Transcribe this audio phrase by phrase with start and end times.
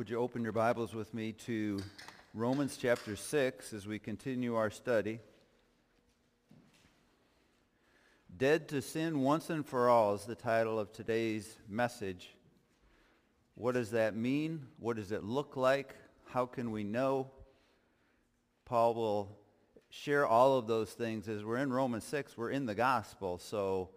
[0.00, 1.78] Would you open your Bibles with me to
[2.32, 5.20] Romans chapter 6 as we continue our study?
[8.34, 12.34] Dead to Sin Once and for All is the title of today's message.
[13.56, 14.68] What does that mean?
[14.78, 15.94] What does it look like?
[16.30, 17.30] How can we know?
[18.64, 19.38] Paul will
[19.90, 21.28] share all of those things.
[21.28, 23.36] As we're in Romans 6, we're in the gospel.
[23.36, 23.90] So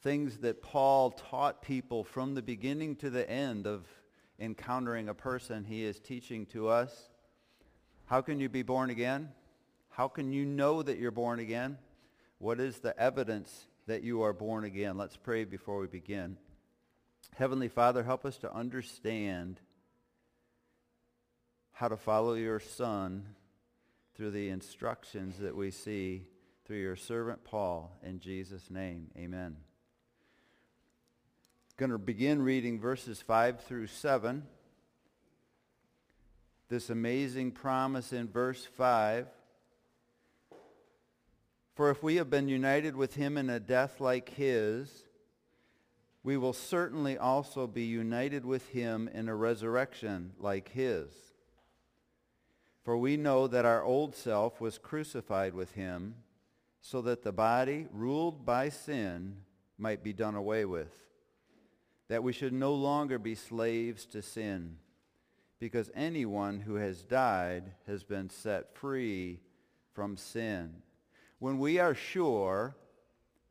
[0.00, 3.86] things that Paul taught people from the beginning to the end of
[4.38, 7.10] encountering a person, he is teaching to us.
[8.06, 9.30] How can you be born again?
[9.90, 11.78] How can you know that you're born again?
[12.38, 14.96] What is the evidence that you are born again?
[14.96, 16.36] Let's pray before we begin.
[17.34, 19.60] Heavenly Father, help us to understand
[21.72, 23.34] how to follow your Son
[24.14, 26.26] through the instructions that we see
[26.64, 27.92] through your servant Paul.
[28.02, 29.56] In Jesus' name, amen.
[31.78, 34.44] Going to begin reading verses 5 through 7.
[36.70, 39.26] This amazing promise in verse 5.
[41.74, 45.04] For if we have been united with him in a death like his,
[46.22, 51.12] we will certainly also be united with him in a resurrection like his.
[52.84, 56.14] For we know that our old self was crucified with him
[56.80, 59.42] so that the body ruled by sin
[59.76, 61.05] might be done away with,
[62.08, 64.76] that we should no longer be slaves to sin,
[65.58, 69.40] because anyone who has died has been set free
[69.92, 70.74] from sin.
[71.38, 72.76] When we are sure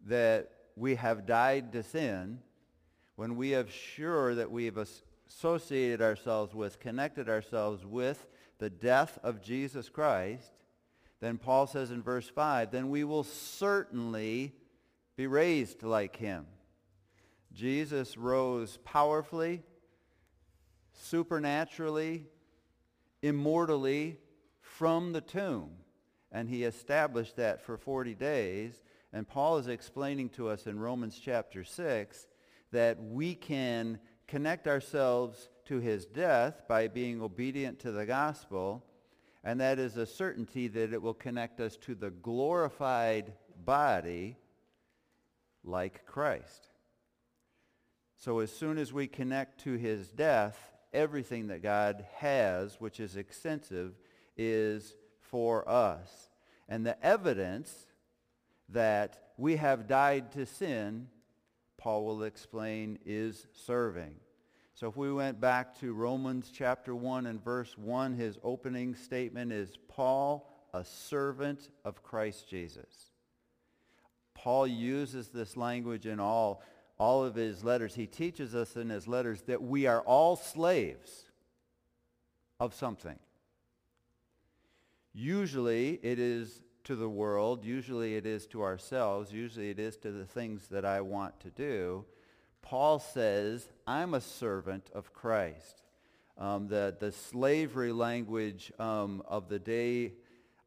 [0.05, 2.39] that we have died to sin,
[3.15, 4.77] when we are sure that we have
[5.27, 8.27] associated ourselves with, connected ourselves with
[8.59, 10.51] the death of Jesus Christ,
[11.21, 14.53] then Paul says in verse 5, then we will certainly
[15.15, 16.45] be raised like him.
[17.55, 19.63] Jesus rose powerfully,
[20.93, 22.25] supernaturally,
[23.21, 24.19] immortally
[24.61, 25.71] from the tomb.
[26.31, 28.83] And he established that for 40 days.
[29.13, 32.27] And Paul is explaining to us in Romans chapter 6
[32.71, 38.83] that we can connect ourselves to his death by being obedient to the gospel,
[39.43, 44.37] and that is a certainty that it will connect us to the glorified body
[45.63, 46.67] like Christ.
[48.17, 50.57] So as soon as we connect to his death,
[50.93, 53.93] everything that God has, which is extensive,
[54.37, 56.29] is for us.
[56.67, 57.73] And the evidence
[58.69, 61.07] that we have died to sin,
[61.77, 64.15] Paul will explain, is serving.
[64.73, 69.51] So if we went back to Romans chapter 1 and verse 1, his opening statement
[69.53, 73.11] is Paul, a servant of Christ Jesus.
[74.33, 76.61] Paul uses this language in all,
[76.97, 77.95] all of his letters.
[77.95, 81.25] He teaches us in his letters that we are all slaves
[82.59, 83.19] of something.
[85.13, 87.63] Usually it is to the world.
[87.63, 89.31] Usually it is to ourselves.
[89.31, 92.05] Usually it is to the things that I want to do.
[92.61, 95.83] Paul says, I'm a servant of Christ.
[96.37, 100.13] Um, the, the slavery language um, of the day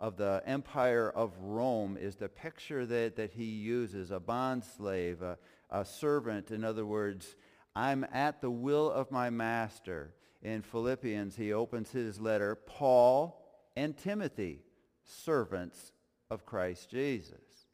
[0.01, 5.23] of the empire of Rome is the picture that, that he uses, a bond slave,
[5.71, 6.51] a servant.
[6.51, 7.37] In other words,
[7.75, 10.15] I'm at the will of my master.
[10.43, 13.45] In Philippians, he opens his letter, Paul
[13.77, 14.61] and Timothy,
[15.05, 15.93] servants
[16.31, 17.67] of Christ Jesus.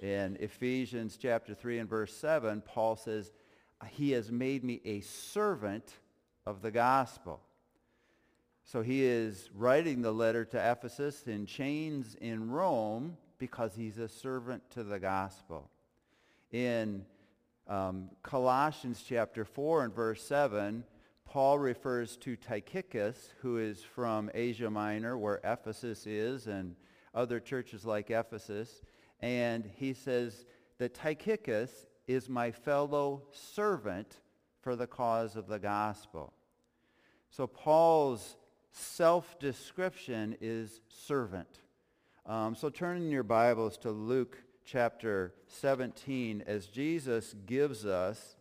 [0.00, 3.32] In Ephesians chapter 3 and verse 7, Paul says,
[3.90, 5.92] he has made me a servant
[6.46, 7.40] of the gospel.
[8.64, 14.08] So he is writing the letter to Ephesus in chains in Rome because he's a
[14.08, 15.68] servant to the gospel.
[16.52, 17.04] In
[17.68, 20.84] um, Colossians chapter 4 and verse 7,
[21.24, 26.76] Paul refers to Tychicus, who is from Asia Minor, where Ephesus is, and
[27.14, 28.82] other churches like Ephesus.
[29.20, 30.44] And he says
[30.78, 34.18] that Tychicus is my fellow servant
[34.60, 36.32] for the cause of the gospel.
[37.30, 38.36] So Paul's
[38.72, 41.60] self-description is servant.
[42.26, 48.36] Um, so turn in your Bibles to Luke chapter 17 as Jesus gives us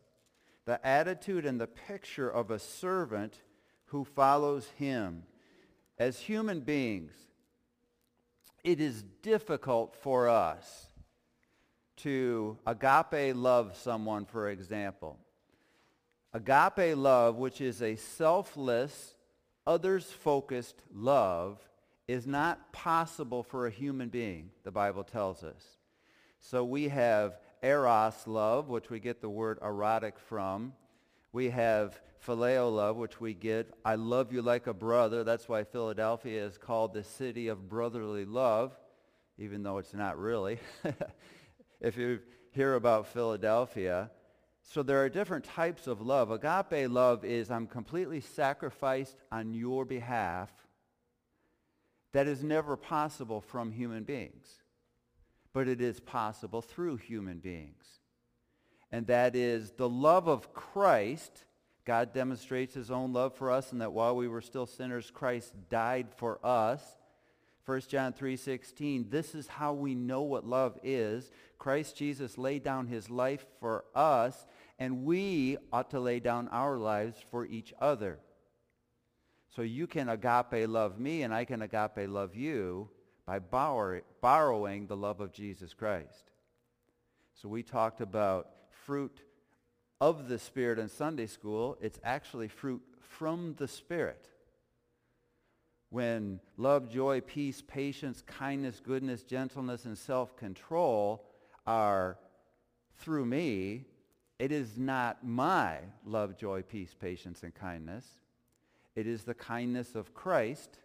[0.66, 3.42] the attitude and the picture of a servant
[3.86, 5.24] who follows him.
[5.98, 7.14] As human beings,
[8.64, 10.88] it is difficult for us
[11.98, 15.20] to agape love someone, for example.
[16.34, 19.16] Agape love, which is a selfless,
[19.68, 21.60] others-focused love,
[22.08, 25.64] is not possible for a human being, the Bible tells us.
[26.42, 30.74] So we have eros love, which we get the word erotic from.
[31.32, 35.24] We have phileo love, which we get, I love you like a brother.
[35.24, 38.76] That's why Philadelphia is called the city of brotherly love,
[39.38, 40.60] even though it's not really.
[41.80, 42.20] if you
[42.52, 44.12] hear about Philadelphia,
[44.64, 46.32] so there are different types of love.
[46.32, 50.50] Agape love is I'm completely sacrificed on your behalf.
[52.14, 54.61] That is never possible from human beings,
[55.54, 57.86] but it is possible through human beings.
[58.92, 61.46] And that is the love of Christ
[61.84, 65.54] God demonstrates his own love for us and that while we were still sinners, Christ
[65.70, 66.82] died for us.
[67.66, 71.32] 1 John 3.16, this is how we know what love is.
[71.58, 74.48] Christ Jesus laid down his life for us,
[74.80, 78.20] and we ought to lay down our lives for each other.
[79.56, 82.90] So you can agape love me, and I can agape love you
[83.32, 83.40] by
[84.20, 86.32] borrowing the love of Jesus Christ.
[87.34, 88.50] So we talked about
[88.84, 89.22] fruit
[90.02, 94.28] of the Spirit in Sunday school, it's actually fruit from the Spirit.
[95.92, 101.24] When love, joy, peace, patience, kindness, goodness, gentleness, and self-control
[101.66, 102.18] are
[102.98, 103.86] through me,
[104.40, 108.06] it is not my love, joy, peace, patience, and kindness.
[108.94, 110.80] It is the kindness of Christ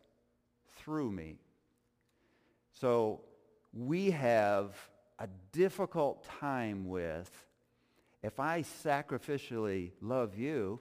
[0.77, 1.39] through me.
[2.81, 3.23] So
[3.73, 4.77] we have
[5.19, 7.31] a difficult time with
[8.23, 10.81] if I sacrificially love you,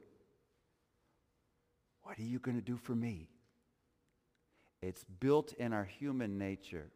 [2.02, 3.30] what are you going to do for me?
[4.82, 6.92] It's built in our human nature.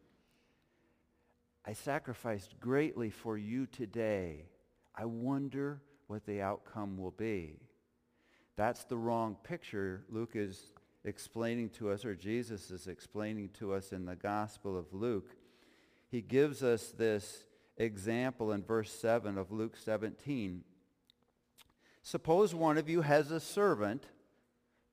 [1.64, 4.46] I sacrificed greatly for you today.
[4.94, 7.60] I wonder what the outcome will be.
[8.56, 10.72] That's the wrong picture Luke is
[11.04, 15.34] explaining to us, or Jesus is explaining to us in the Gospel of Luke.
[16.08, 17.44] He gives us this
[17.76, 20.62] example in verse 7 of Luke 17.
[22.02, 24.06] Suppose one of you has a servant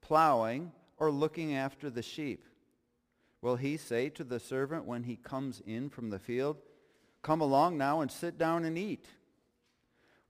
[0.02, 2.46] plowing or looking after the sheep.
[3.42, 6.58] Will he say to the servant when he comes in from the field,
[7.22, 9.06] Come along now and sit down and eat?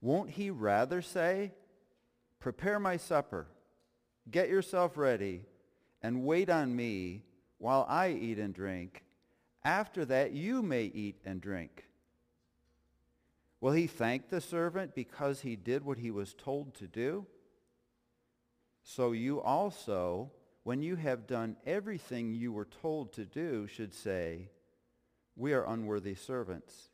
[0.00, 1.52] Won't he rather say,
[2.40, 3.46] Prepare my supper,
[4.30, 5.42] get yourself ready,
[6.02, 7.22] and wait on me
[7.58, 9.04] while I eat and drink.
[9.64, 11.84] After that you may eat and drink.
[13.60, 17.26] Will he thank the servant because he did what he was told to do?
[18.82, 20.30] So you also,
[20.62, 24.48] when you have done everything you were told to do, should say,
[25.36, 26.90] we are unworthy servants.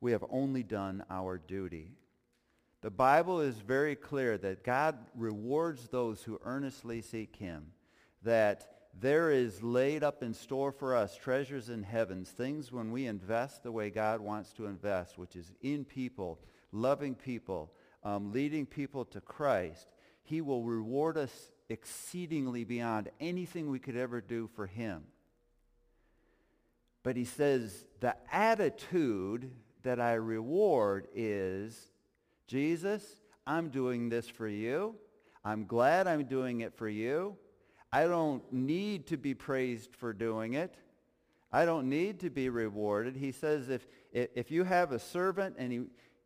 [0.00, 1.92] We have only done our duty.
[2.82, 7.72] The Bible is very clear that God rewards those who earnestly seek him,
[8.22, 13.06] that there is laid up in store for us treasures in heavens, things when we
[13.06, 16.40] invest the way God wants to invest, which is in people,
[16.72, 17.70] loving people,
[18.02, 19.86] um, leading people to Christ.
[20.22, 25.04] He will reward us exceedingly beyond anything we could ever do for him.
[27.02, 29.50] But he says the attitude
[29.82, 31.89] that I reward is,
[32.50, 33.04] Jesus,
[33.46, 34.96] I'm doing this for you.
[35.44, 37.36] I'm glad I'm doing it for you.
[37.92, 40.74] I don't need to be praised for doing it.
[41.52, 43.14] I don't need to be rewarded.
[43.14, 45.80] He says if, if you have a servant, and he,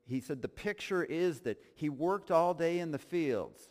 [0.06, 3.68] he said the picture is that he worked all day in the fields.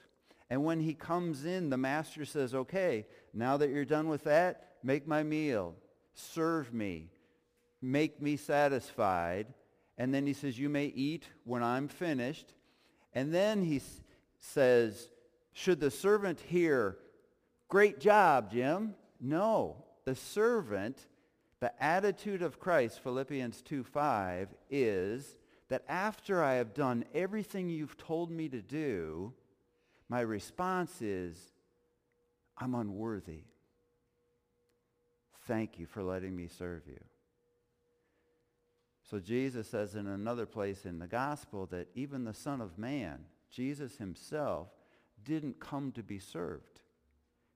[0.51, 4.73] And when he comes in, the master says, okay, now that you're done with that,
[4.83, 5.73] make my meal.
[6.13, 7.09] Serve me.
[7.81, 9.47] Make me satisfied.
[9.97, 12.53] And then he says, you may eat when I'm finished.
[13.13, 13.81] And then he
[14.39, 15.09] says,
[15.53, 16.97] should the servant hear
[17.73, 18.93] Great job, Jim.
[19.19, 21.07] No, the servant,
[21.59, 25.35] the attitude of Christ, Philippians 2.5, is
[25.69, 29.33] that after I have done everything you've told me to do,
[30.07, 31.35] my response is,
[32.59, 33.45] I'm unworthy.
[35.47, 36.99] Thank you for letting me serve you.
[39.13, 43.25] So Jesus says in another place in the gospel that even the Son of Man,
[43.51, 44.69] Jesus himself,
[45.23, 46.81] didn't come to be served.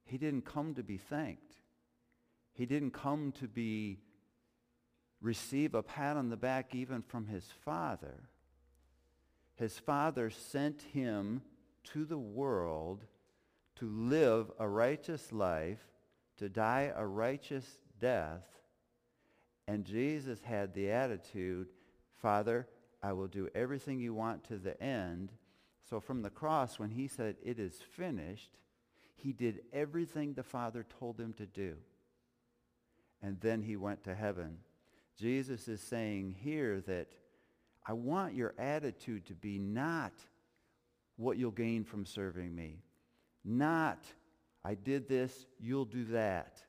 [0.06, 1.56] He didn't come to be thanked.
[2.54, 3.98] He didn't come to be
[5.20, 8.30] receive a pat on the back even from his father.
[9.56, 11.42] His father sent him
[11.86, 13.04] to the world
[13.78, 15.82] to live a righteous life,
[16.38, 17.66] to die a righteous
[18.00, 18.44] death.
[19.68, 21.68] And Jesus had the attitude,
[22.22, 22.68] Father,
[23.04, 25.32] I will do everything you want to the end.
[25.90, 28.58] So from the cross, when he said, it is finished,
[29.16, 31.76] he did everything the Father told him to do.
[33.22, 34.58] And then he went to heaven.
[35.18, 37.08] Jesus is saying here that
[37.86, 40.14] I want your attitude to be not
[41.16, 42.84] what you'll gain from serving me.
[43.44, 44.04] Not,
[44.64, 46.62] I did this, you'll do that.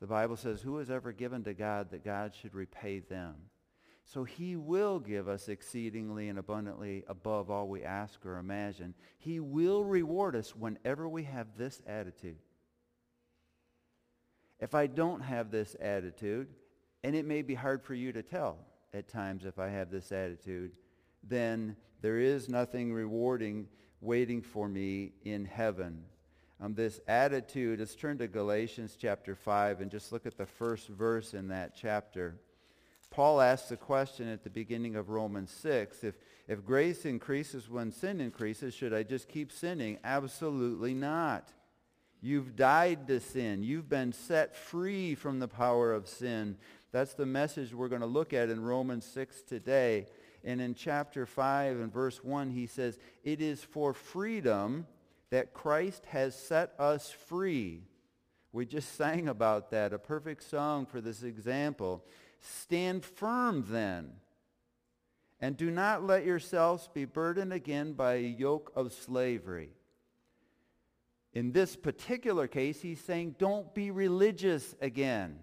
[0.00, 3.34] The Bible says, who has ever given to God that God should repay them?
[4.04, 8.94] So he will give us exceedingly and abundantly above all we ask or imagine.
[9.18, 12.38] He will reward us whenever we have this attitude.
[14.60, 16.48] If I don't have this attitude,
[17.02, 18.58] and it may be hard for you to tell
[18.94, 20.72] at times if I have this attitude,
[21.22, 23.66] then there is nothing rewarding
[24.00, 26.04] waiting for me in heaven.
[26.58, 30.88] Um, this attitude, let's turn to Galatians chapter 5 and just look at the first
[30.88, 32.36] verse in that chapter.
[33.10, 36.14] Paul asks the question at the beginning of Romans 6, if,
[36.48, 39.98] if grace increases when sin increases, should I just keep sinning?
[40.02, 41.52] Absolutely not.
[42.22, 43.62] You've died to sin.
[43.62, 46.56] You've been set free from the power of sin.
[46.90, 50.06] That's the message we're going to look at in Romans 6 today.
[50.42, 54.86] And in chapter 5 and verse 1, he says, It is for freedom
[55.30, 57.82] that Christ has set us free.
[58.52, 62.04] We just sang about that, a perfect song for this example.
[62.40, 64.12] Stand firm then,
[65.40, 69.70] and do not let yourselves be burdened again by a yoke of slavery.
[71.32, 75.40] In this particular case, he's saying, don't be religious again.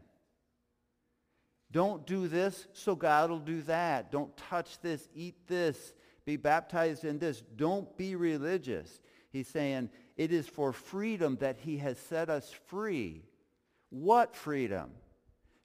[1.71, 4.11] Don't do this, so God will do that.
[4.11, 5.93] Don't touch this, eat this,
[6.25, 7.43] be baptized in this.
[7.55, 9.01] Don't be religious.
[9.33, 13.23] He's saying it is for freedom that he has set us free.
[13.89, 14.91] What freedom?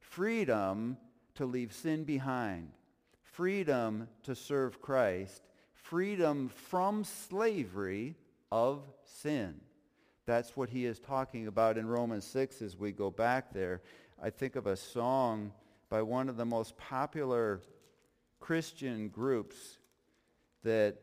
[0.01, 0.97] Freedom
[1.35, 2.71] to leave sin behind.
[3.23, 5.43] Freedom to serve Christ.
[5.75, 8.17] Freedom from slavery
[8.51, 9.61] of sin.
[10.25, 13.83] That's what he is talking about in Romans 6 as we go back there.
[14.23, 15.53] I think of a song
[15.91, 17.61] by one of the most popular
[18.41, 19.79] Christian groups
[20.65, 20.97] that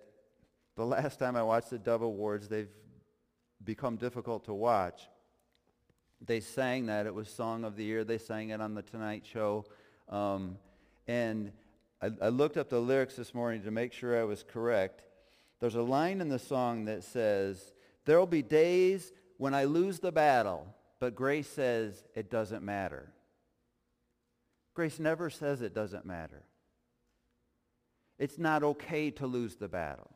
[0.76, 2.70] the last time I watched the Dove Awards, they've
[3.64, 5.08] become difficult to watch.
[6.26, 7.06] They sang that.
[7.06, 8.04] It was Song of the Year.
[8.04, 9.66] They sang it on The Tonight Show.
[10.10, 10.58] Um,
[11.08, 11.52] and
[12.02, 15.04] I, I looked up the lyrics this morning to make sure I was correct.
[15.60, 17.74] There's a line in the song that says,
[18.06, 20.68] there will be days when I lose the battle,
[21.00, 23.12] but grace says it doesn't matter.
[24.74, 26.44] Grace never says it doesn't matter.
[28.20, 30.12] It's not okay to lose the battle.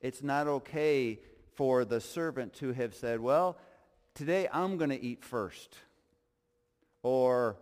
[0.00, 1.20] It's not okay
[1.54, 3.58] for the servant to have said, well,
[4.14, 5.76] today I'm going to eat first.
[7.02, 7.56] Or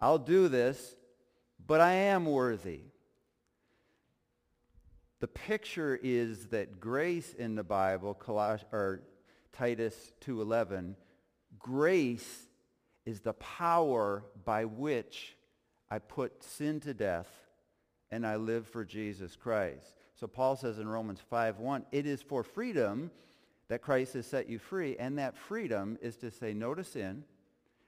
[0.00, 0.96] I'll do this,
[1.64, 2.80] but I am worthy.
[5.20, 9.02] The picture is that grace in the Bible, Coloss- or
[9.52, 10.94] Titus 2.11,
[11.58, 12.46] grace
[13.04, 15.36] is the power by which
[15.90, 17.28] I put sin to death
[18.10, 19.97] and I live for Jesus Christ.
[20.18, 23.12] So Paul says in Romans 5.1, it is for freedom
[23.68, 27.22] that Christ has set you free, and that freedom is to say no to sin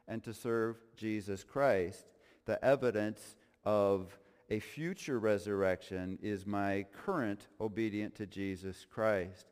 [0.07, 2.05] and to serve Jesus Christ.
[2.45, 4.17] The evidence of
[4.49, 9.47] a future resurrection is my current obedience to Jesus Christ.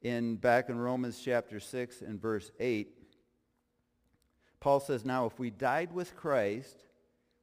[0.00, 2.88] In back in Romans chapter 6 and verse 8,
[4.58, 6.84] Paul says, Now if we died with Christ,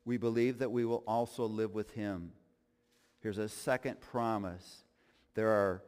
[0.05, 2.31] we believe that we will also live with him.
[3.21, 4.83] Here's a second promise.
[5.35, 5.83] There are,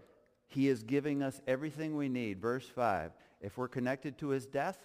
[0.48, 2.42] he is giving us everything we need.
[2.42, 4.78] Verse 5, if we're connected to his death,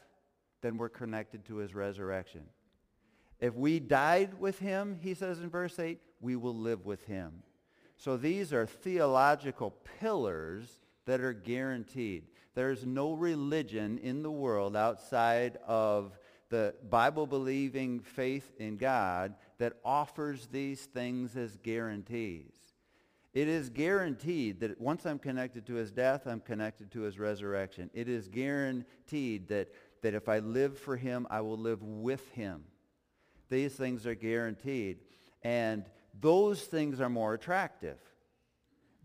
[0.63, 2.43] then we're connected to his resurrection.
[3.41, 7.43] If we died with him, he says in verse 8, we will live with him.
[7.99, 12.25] So these are theological pillars that are guaranteed.
[12.55, 20.49] There's no religion in the world outside of the Bible-believing faith in God that offers
[20.49, 22.53] these things as guarantees.
[23.35, 27.91] It is guaranteed that once I'm connected to his death, I'm connected to his resurrection.
[27.93, 29.69] It is guaranteed that,
[30.03, 32.65] that if I live for him, I will live with him.
[33.51, 35.01] These things are guaranteed.
[35.43, 35.85] And
[36.19, 37.99] those things are more attractive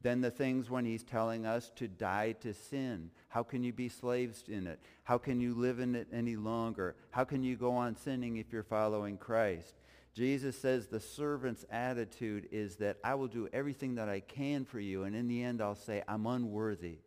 [0.02, 3.12] than the things when he's telling us to die to sin.
[3.30, 4.80] How can you be slaves in it?
[5.04, 6.96] How can you live in it any longer?
[7.12, 9.76] How can you go on sinning if you're following Christ?
[10.14, 14.80] Jesus says the servant's attitude is that I will do everything that I can for
[14.80, 17.00] you, and in the end I'll say, I'm unworthy.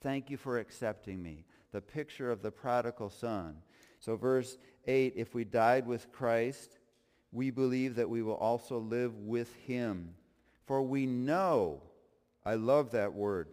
[0.00, 1.44] Thank you for accepting me.
[1.72, 3.56] The picture of the prodigal son.
[4.00, 6.78] So verse 8, if we died with Christ,
[7.32, 10.14] we believe that we will also live with him.
[10.66, 11.82] For we know
[12.44, 13.48] I love that word.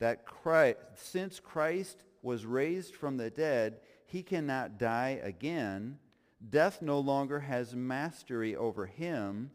[0.00, 5.98] That Christ, since Christ was raised from the dead, he cannot die again.
[6.48, 9.50] Death no longer has mastery over him.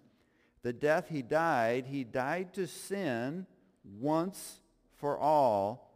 [0.61, 3.45] The death he died, he died to sin
[3.83, 4.61] once
[4.97, 5.93] for all,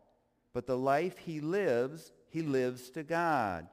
[0.53, 3.67] but the life he lives, he lives to God.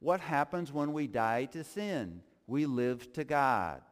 [0.00, 2.22] What happens when we die to sin?
[2.46, 3.82] We live to God.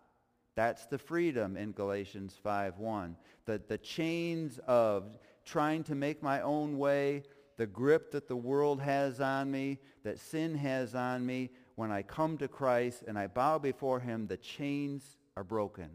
[0.55, 3.17] That's the freedom in Galatians 5.1.
[3.45, 7.23] The, the chains of trying to make my own way,
[7.57, 12.03] the grip that the world has on me, that sin has on me, when I
[12.03, 15.91] come to Christ and I bow before him, the chains are broken.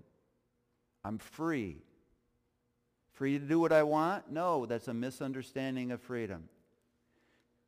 [1.03, 1.81] I'm free.
[3.13, 4.31] Free to do what I want?
[4.31, 6.49] No, that's a misunderstanding of freedom.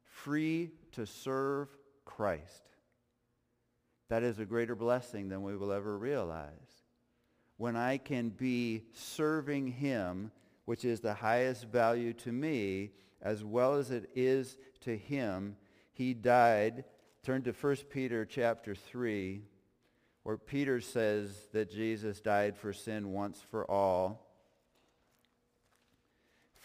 [0.03, 1.67] Free to serve
[2.05, 2.63] Christ.
[4.09, 6.51] That is a greater blessing than we will ever realize.
[7.57, 10.31] When I can be serving him,
[10.65, 12.91] which is the highest value to me,
[13.21, 15.55] as well as it is to him,
[15.93, 16.83] he died.
[17.23, 19.43] Turn to 1 Peter chapter 3,
[20.23, 24.27] where Peter says that Jesus died for sin once for all.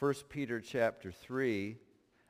[0.01, 1.77] 1 Peter chapter 3.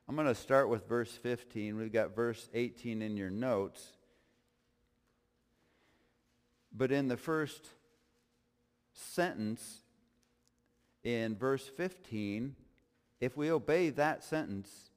[0.06, 1.78] I'm going to start with verse 15.
[1.78, 3.82] We've got verse 18 in your notes.
[6.70, 7.66] But in the first
[8.92, 9.85] sentence
[11.02, 12.56] in verse 15,
[13.23, 14.90] if we obey that sentence,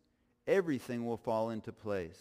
[0.46, 2.20] everything will fall into place.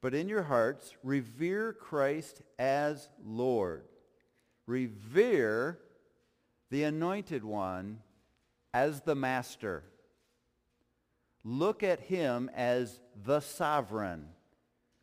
[0.00, 3.84] But in your hearts, revere Christ as Lord.
[4.66, 5.78] Revere
[6.70, 8.00] the anointed one
[8.72, 9.84] as the master.
[11.42, 14.28] Look at him as the sovereign.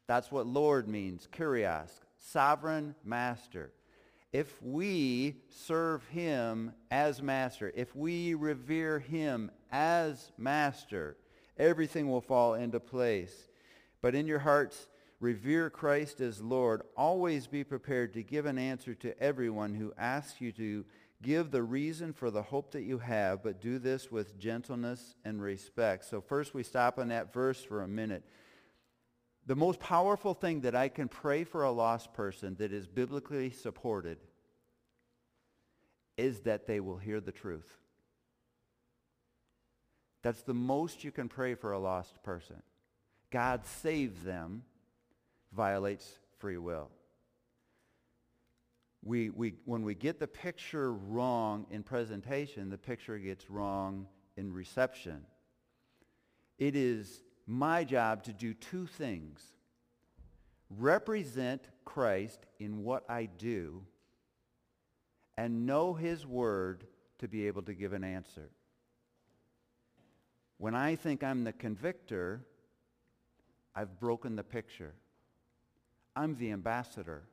[0.08, 3.72] That's what Lord means, kurios, sovereign master.
[4.32, 11.18] If we serve him as master, if we revere him as master,
[11.58, 13.48] everything will fall into place.
[14.06, 14.88] But in your hearts,
[15.20, 16.84] revere Christ as Lord.
[16.96, 20.86] Always be prepared to give an answer to everyone who asks you to
[21.24, 25.42] Give the reason for the hope that you have, but do this with gentleness and
[25.42, 26.06] respect.
[26.06, 28.24] So first we stop on that verse for a minute.
[29.48, 33.50] The most powerful thing that I can pray for a lost person that is biblically
[33.50, 34.20] supported
[36.16, 37.76] is that they will hear the truth.
[40.22, 42.62] That's the most you can pray for a lost person.
[43.36, 44.64] God save them
[45.52, 46.90] violates free will
[49.06, 54.52] we, we, when we get the picture wrong in presentation, the picture gets wrong in
[54.52, 55.22] reception.
[56.58, 59.42] It is my job to do two things.
[60.72, 63.84] Represent Christ in what I do
[65.38, 66.88] and know his word
[67.20, 68.50] to be able to give an answer.
[70.58, 72.44] When I think I'm the convictor,
[73.76, 74.94] I've broken the picture.
[76.16, 77.24] I'm the ambassador.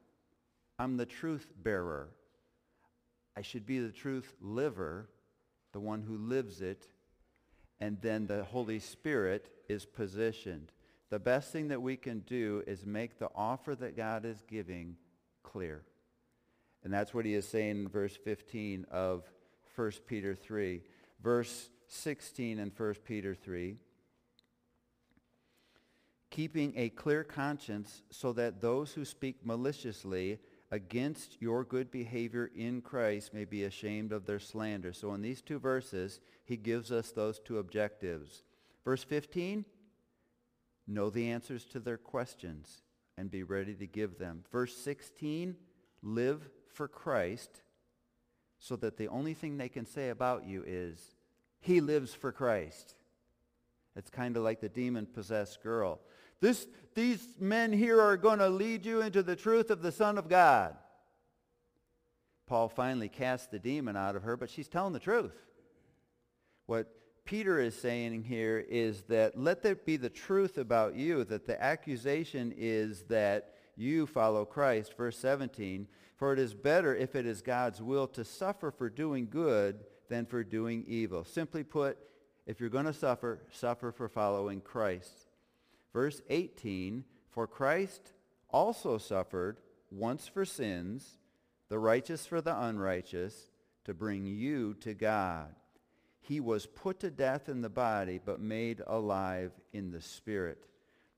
[0.79, 2.09] I'm the truth bearer.
[3.37, 5.09] I should be the truth liver,
[5.73, 6.89] the one who lives it,
[7.81, 10.73] and then the Holy Spirit is positioned.
[11.11, 14.97] The best thing that we can do is make the offer that God is giving
[15.43, 15.83] clear.
[16.85, 19.25] And that's what he is saying in verse 15 of
[19.77, 20.83] 1 Peter 3.
[21.23, 23.77] Verse 16 in 1 Peter 3
[26.33, 30.39] keeping a clear conscience so that those who speak maliciously
[30.71, 34.95] against your good behavior in Christ may be ashamed of their slander.
[34.95, 38.45] So in these two verses, he gives us those two objectives.
[38.83, 39.67] Verse 15,
[40.89, 42.83] know the answers to their questions
[43.19, 44.43] and be ready to give them.
[44.51, 45.55] Verse 16,
[46.03, 47.61] live for Christ
[48.59, 50.99] so that the only thing they can say about you is,
[51.61, 52.95] he lives for Christ.
[53.95, 56.01] It's kind of like the demon-possessed girl.
[56.43, 60.19] This, these men here are going to lead you into the truth of the Son
[60.19, 60.77] of God.
[62.49, 65.37] Paul finally casts the demon out of her, but she's telling the truth.
[66.67, 66.93] What
[67.25, 71.63] Peter is saying here is that let there be the truth about you, that the
[71.63, 74.97] accusation is that you follow Christ.
[74.97, 79.29] Verse 17, for it is better if it is God's will to suffer for doing
[79.31, 81.25] good than for doing evil.
[81.25, 81.99] Simply put,
[82.47, 85.29] if you're going to suffer, suffer for following Christ.
[85.93, 88.13] Verse 18, for Christ
[88.49, 89.59] also suffered
[89.91, 91.19] once for sins,
[91.69, 93.51] the righteous for the unrighteous,
[93.85, 95.55] to bring you to God.
[96.21, 100.67] He was put to death in the body, but made alive in the spirit.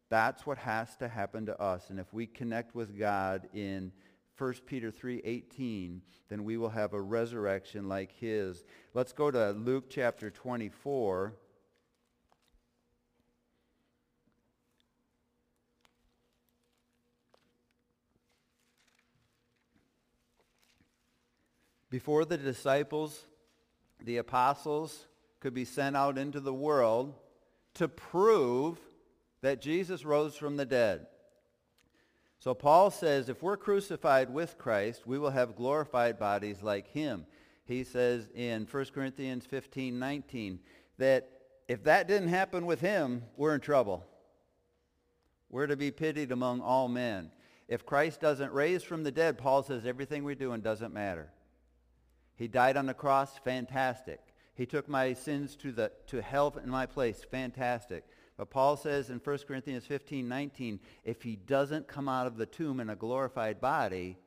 [0.08, 1.90] That's what has to happen to us.
[1.90, 3.92] And if we connect with God in
[4.37, 8.64] 1 Peter 3:18, then we will have a resurrection like his.
[8.94, 11.37] Let's go to Luke chapter 24.
[21.94, 23.24] Before the disciples,
[24.02, 25.07] the apostles
[25.38, 27.14] could be sent out into the world,
[27.74, 28.80] to prove
[29.42, 31.07] that Jesus rose from the dead.
[32.40, 37.26] So Paul says if we're crucified with Christ, we will have glorified bodies like him.
[37.64, 40.59] He says in 1 Corinthians 15, 19,
[40.98, 41.30] that
[41.68, 44.04] if that didn't happen with him, we're in trouble.
[45.48, 47.30] We're to be pitied among all men.
[47.68, 51.30] If Christ doesn't raise from the dead, Paul says everything we're doing doesn't matter.
[52.37, 54.20] He died on the cross, fantastic.
[54.55, 58.05] He took my sins to, the, to hell in my place, fantastic.
[58.37, 62.47] But Paul says in 1 Corinthians 15, 19, if he doesn't come out of the
[62.47, 64.18] tomb in a glorified body,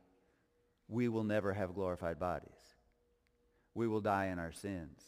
[0.88, 2.52] we will never have glorified bodies.
[3.74, 5.02] We will die in our sins.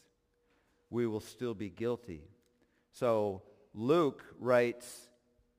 [0.89, 2.23] We will still be guilty.
[2.91, 5.09] So Luke writes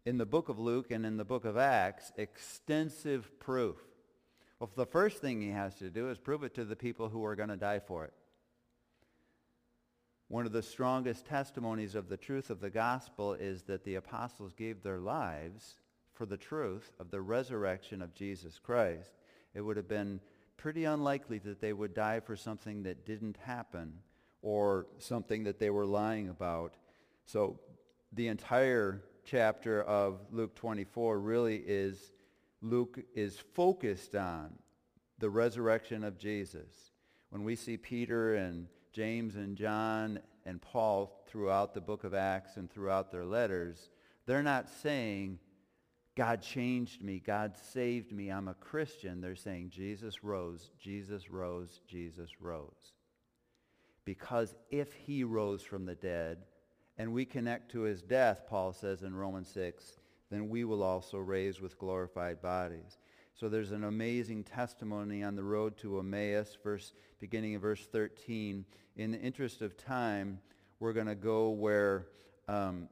[0.05, 3.77] in the book of Luke and in the book of Acts extensive proof.
[4.61, 7.25] Well, the first thing he has to do is prove it to the people who
[7.25, 8.13] are going to die for it.
[10.29, 14.53] One of the strongest testimonies of the truth of the gospel is that the apostles
[14.53, 15.77] gave their lives
[16.13, 19.15] for the truth of the resurrection of Jesus Christ.
[19.55, 20.21] It would have been
[20.59, 23.95] pretty unlikely that they would die for something that didn't happen
[24.43, 26.75] or something that they were lying about.
[27.25, 27.59] So
[28.13, 32.13] the entire chapter of Luke 24 really is,
[32.63, 34.51] Luke is focused on
[35.19, 36.93] the resurrection of Jesus.
[37.31, 42.57] When we see Peter and James and John and Paul throughout the book of Acts
[42.57, 43.91] and throughout their letters,
[44.27, 45.39] they're not saying,
[46.17, 49.21] God changed me, God saved me, I'm a Christian.
[49.21, 52.95] They're saying, Jesus rose, Jesus rose, Jesus rose.
[54.05, 56.39] Because if he rose from the dead,
[56.99, 60.00] and we connect to his death, Paul says in Romans 6,
[60.31, 62.99] then we will also raise with glorified bodies.
[63.35, 68.65] So there's an amazing testimony on the road to Emmaus, verse, beginning in verse 13.
[68.97, 70.41] In the interest of time,
[70.79, 72.07] we're going to go where
[72.49, 72.89] um,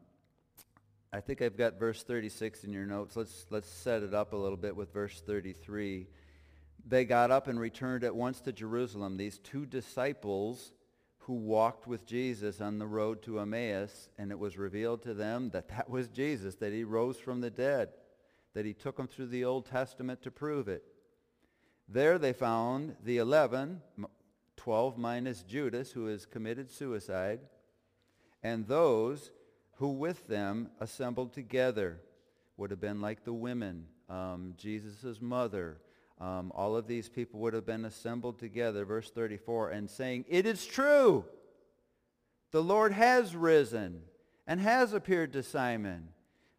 [1.13, 3.17] I think I've got verse 36 in your notes.
[3.17, 6.07] Let's, let's set it up a little bit with verse 33.
[6.87, 9.17] They got up and returned at once to Jerusalem.
[9.17, 10.73] These two disciples
[11.29, 15.51] who walked with Jesus on the road to Emmaus, and it was revealed to them
[15.51, 17.91] that that was Jesus, that he rose from the dead,
[18.55, 20.83] that he took them through the Old Testament to prove it.
[21.87, 23.83] There they found the 11,
[24.57, 27.41] 12 minus Judas, who has committed suicide,
[28.43, 29.31] and those
[29.73, 32.01] who with them assembled together
[32.57, 35.77] would have been like the women, um, Jesus' mother,
[36.21, 40.47] um, all of these people would have been assembled together, verse 34, and saying, It
[40.47, 41.25] is true.
[42.51, 44.03] The Lord has risen
[44.47, 46.09] and has appeared to Simon.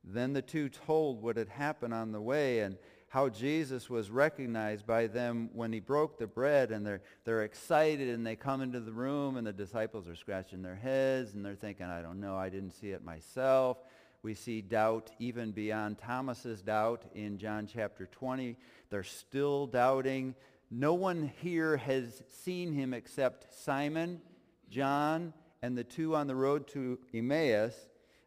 [0.03, 2.77] Then the two told what had happened on the way and
[3.09, 8.07] how Jesus was recognized by them when he broke the bread and they're, they're excited
[8.07, 11.55] and they come into the room and the disciples are scratching their heads and they're
[11.55, 13.77] thinking, I don't know, I didn't see it myself.
[14.21, 18.57] We see doubt even beyond Thomas's doubt in John chapter 20.
[18.89, 20.35] They're still doubting.
[20.71, 24.21] No one here has seen him except Simon,
[24.69, 27.75] John, and the two on the road to Emmaus.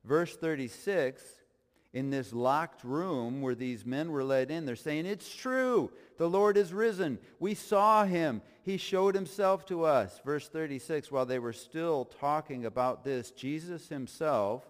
[0.04, 1.22] Verse 36,
[1.92, 5.90] in this locked room where these men were led in, they're saying, it's true.
[6.18, 7.18] The Lord is risen.
[7.38, 8.42] We saw him.
[8.62, 10.20] He showed himself to us.
[10.24, 14.64] Verse 36, while they were still talking about this, Jesus himself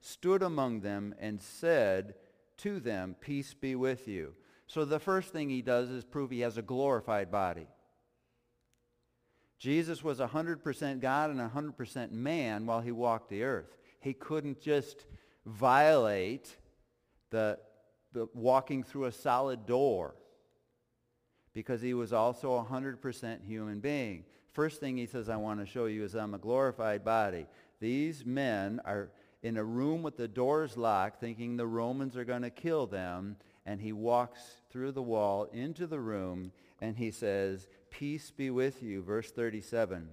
[0.00, 2.14] stood among them and said
[2.58, 4.34] to them, Peace be with you.
[4.66, 7.68] So the first thing he does is prove he has a glorified body.
[9.58, 13.76] Jesus was 100% God and 100% man while he walked the earth.
[14.00, 15.06] He couldn't just
[15.46, 16.56] violate
[17.30, 17.58] the,
[18.12, 20.14] the walking through a solid door
[21.54, 24.24] because he was also a 100% human being.
[24.52, 27.46] First thing he says, I want to show you is I'm a glorified body.
[27.80, 29.10] These men are
[29.42, 33.36] in a room with the doors locked, thinking the Romans are going to kill them,
[33.66, 38.82] and he walks through the wall into the room, and he says, Peace be with
[38.82, 40.08] you, verse 37.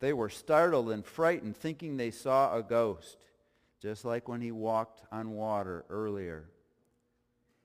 [0.00, 3.18] They were startled and frightened, thinking they saw a ghost,
[3.80, 6.48] just like when he walked on water earlier.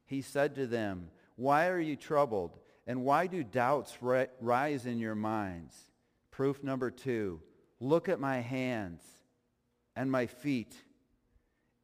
[0.05, 2.59] He said to them, Why are you troubled?
[2.85, 5.75] And why do doubts rise in your minds?
[6.31, 7.39] Proof number two,
[7.79, 9.01] look at my hands
[9.95, 10.75] and my feet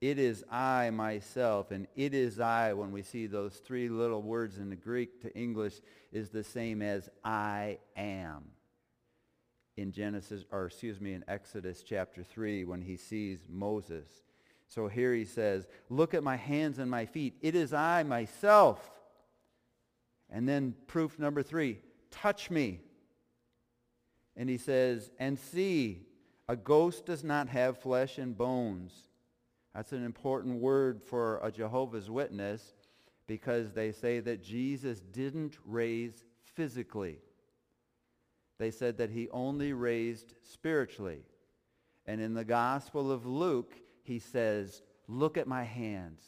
[0.02, 4.58] it is I myself, and it is I, when we see those three little words
[4.58, 5.80] in the Greek to English,
[6.12, 8.44] is the same as I am.
[9.78, 14.08] In Genesis, or excuse me, in Exodus chapter 3, when he sees Moses.
[14.68, 17.36] So here he says, look at my hands and my feet.
[17.42, 18.92] It is I myself.
[20.30, 21.80] And then proof number three,
[22.10, 22.82] touch me.
[24.36, 26.08] And he says, and see,
[26.50, 28.94] a ghost does not have flesh and bones
[29.76, 32.74] That's an important word for a Jehovah's Witness
[33.28, 37.18] because they say that Jesus didn't raise physically.
[38.58, 41.24] They said that he only raised spiritually.
[42.06, 46.24] And in the Gospel of Luke, he says, look at my hands,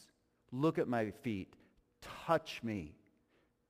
[0.51, 1.55] look at my feet,
[2.25, 2.95] touch me,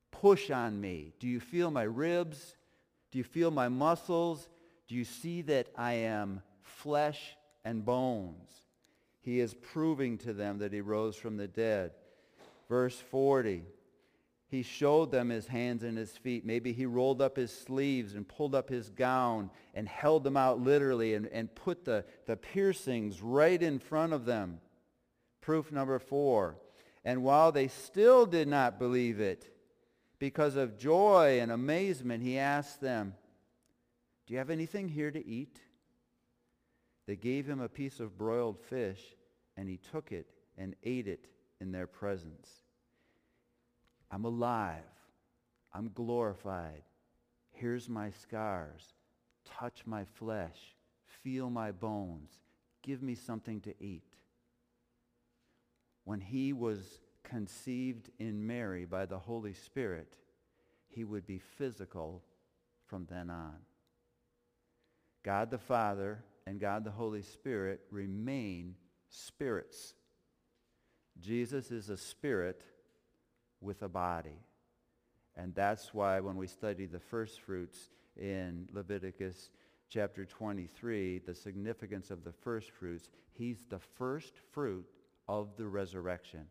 [0.09, 1.13] push on me.
[1.19, 2.55] Do you feel my ribs?
[3.11, 4.49] Do you feel my muscles?
[4.87, 8.63] Do you see that I am flesh and bones?
[9.27, 11.91] He is proving to them that he rose from the dead.
[12.69, 13.65] Verse 40,
[14.47, 16.45] he showed them his hands and his feet.
[16.45, 20.61] Maybe he rolled up his sleeves and pulled up his gown and held them out
[20.61, 24.61] literally and, and put the, the piercings right in front of them.
[25.41, 26.55] Proof number four.
[27.03, 29.53] And while they still did not believe it,
[30.19, 33.13] because of joy and amazement, he asked them,
[34.25, 35.59] Do you have anything here to eat?
[37.07, 39.16] They gave him a piece of broiled fish,
[39.57, 41.27] and he took it and ate it
[41.59, 42.49] in their presence.
[44.11, 44.83] I'm alive.
[45.73, 46.83] I'm glorified.
[47.51, 48.93] Here's my scars.
[49.45, 50.75] Touch my flesh.
[51.23, 52.31] Feel my bones.
[52.83, 54.13] Give me something to eat.
[56.03, 60.15] When he was conceived in Mary by the Holy Spirit,
[60.87, 62.23] he would be physical
[62.85, 63.57] from then on.
[65.23, 68.75] God the Father and God the Holy Spirit remain
[69.09, 69.93] spirits.
[71.19, 72.61] Jesus is a spirit
[73.61, 74.39] with a body.
[75.35, 79.51] And that's why when we study the first fruits in Leviticus
[79.89, 84.85] chapter 23, the significance of the first fruits, he's the first fruit
[85.27, 86.45] of the resurrection.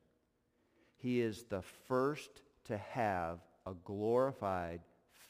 [0.96, 4.80] He is the first to have a glorified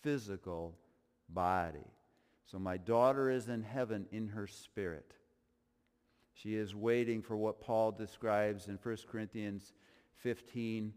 [0.02, 0.76] physical
[1.28, 1.90] body.
[2.44, 5.12] So my daughter is in heaven in her spirit.
[6.36, 9.72] She is waiting for what Paul describes in 1 Corinthians
[10.16, 10.92] 15,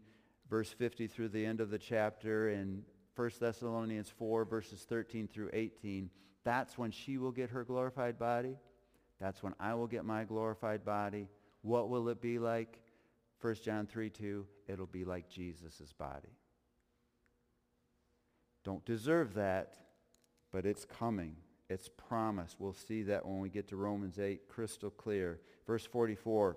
[0.50, 2.82] verse 50 through the end of the chapter, and
[3.16, 6.10] 1 Thessalonians 4, verses 13 through 18.
[6.44, 8.58] That's when she will get her glorified body.
[9.18, 11.26] That's when I will get my glorified body.
[11.62, 12.82] What will it be like?
[13.40, 16.36] 1 John 3, 2, it'll be like Jesus' body.
[18.62, 19.78] Don't deserve that,
[20.52, 21.36] but it's coming.
[21.70, 22.56] It's promised.
[22.58, 25.38] We'll see that when we get to Romans 8, crystal clear.
[25.68, 26.56] Verse 44,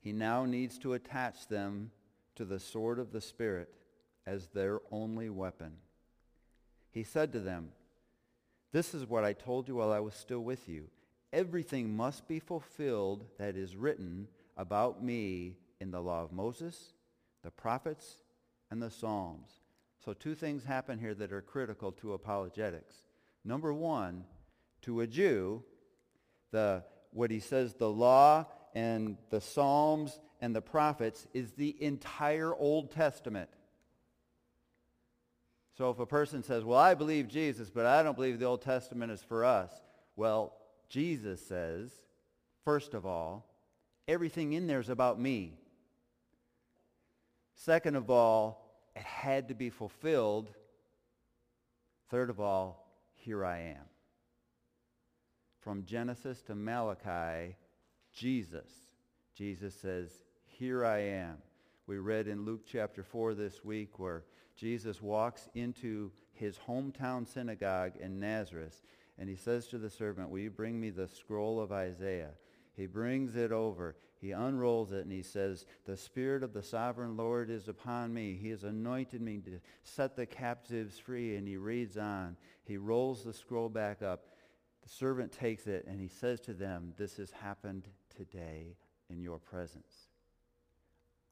[0.00, 1.90] he now needs to attach them
[2.36, 3.72] to the sword of the Spirit
[4.26, 5.72] as their only weapon.
[6.90, 7.70] He said to them,
[8.70, 10.90] This is what I told you while I was still with you.
[11.32, 16.92] Everything must be fulfilled that is written about me in the law of Moses,
[17.42, 18.16] the prophets,
[18.70, 19.48] and the Psalms.
[20.04, 22.94] So two things happen here that are critical to apologetics.
[23.48, 24.24] Number one,
[24.82, 25.64] to a Jew,
[26.50, 32.54] the, what he says, the law and the Psalms and the prophets is the entire
[32.54, 33.48] Old Testament.
[35.78, 38.60] So if a person says, well, I believe Jesus, but I don't believe the Old
[38.60, 39.72] Testament is for us.
[40.14, 40.52] Well,
[40.90, 41.90] Jesus says,
[42.66, 43.50] first of all,
[44.06, 45.54] everything in there is about me.
[47.54, 50.50] Second of all, it had to be fulfilled.
[52.10, 52.84] Third of all,
[53.18, 53.84] here I am.
[55.60, 57.56] From Genesis to Malachi,
[58.12, 58.70] Jesus.
[59.34, 60.10] Jesus says,
[60.46, 61.38] here I am.
[61.86, 64.24] We read in Luke chapter 4 this week where
[64.56, 68.82] Jesus walks into his hometown synagogue in Nazareth
[69.18, 72.32] and he says to the servant, will you bring me the scroll of Isaiah?
[72.76, 73.96] He brings it over.
[74.20, 78.36] He unrolls it and he says, the Spirit of the sovereign Lord is upon me.
[78.40, 81.36] He has anointed me to set the captives free.
[81.36, 82.36] And he reads on.
[82.64, 84.26] He rolls the scroll back up.
[84.82, 88.76] The servant takes it and he says to them, this has happened today
[89.08, 90.08] in your presence.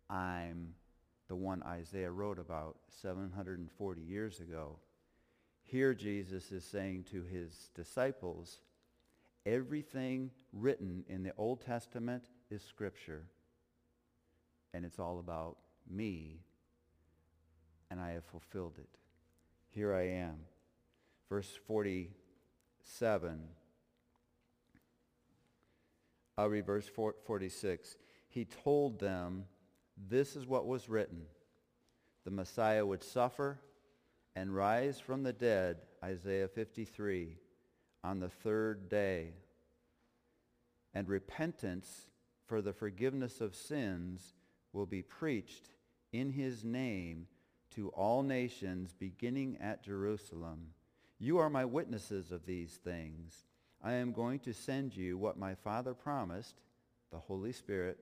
[0.09, 0.75] I'm
[1.29, 4.79] the one Isaiah wrote about 740 years ago.
[5.65, 8.61] Here Jesus is saying to his disciples,
[9.45, 13.25] everything written in the Old Testament is Scripture,
[14.73, 15.57] and it's all about
[15.91, 16.41] me,
[17.91, 18.89] and I have fulfilled it.
[19.71, 20.37] Here I am.
[21.29, 23.41] Verse 47.
[26.39, 26.89] I'll read verse
[27.27, 27.97] 46.
[28.29, 29.45] He told them,
[30.09, 31.23] this is what was written.
[32.25, 33.61] The Messiah would suffer
[34.35, 37.39] and rise from the dead, Isaiah 53,
[38.05, 39.33] on the third day.
[40.93, 42.09] And repentance
[42.47, 44.35] for the forgiveness of sins
[44.73, 45.71] will be preached
[46.13, 47.27] in his name
[47.75, 50.69] to all nations, beginning at Jerusalem.
[51.19, 53.45] You are my witnesses of these things.
[53.83, 56.61] I am going to send you what my Father promised,
[57.11, 57.99] the Holy Spirit,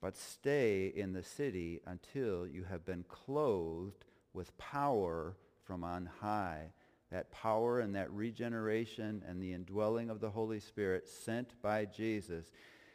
[0.00, 4.04] but stay in the city until you have been clothed
[4.34, 6.72] with power from on high.
[7.10, 12.50] That power and that regeneration and the indwelling of the Holy Spirit sent by Jesus.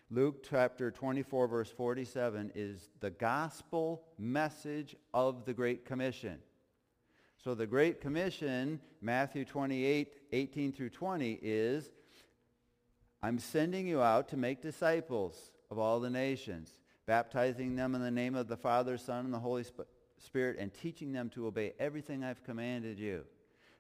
[0.10, 6.38] Luke chapter 24, verse 47 is the gospel message of the Great Commission.
[7.44, 11.92] So the Great Commission, Matthew 28, 18 through 20, is
[13.22, 18.10] I'm sending you out to make disciples of all the nations, baptizing them in the
[18.10, 19.66] name of the Father, Son, and the Holy
[20.20, 23.26] Spirit, and teaching them to obey everything I've commanded you.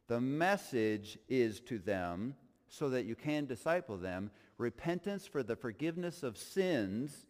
[0.07, 2.35] The message is to them,
[2.67, 7.25] so that you can disciple them, repentance for the forgiveness of sins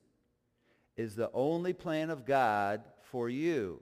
[0.96, 3.82] is the only plan of God for you.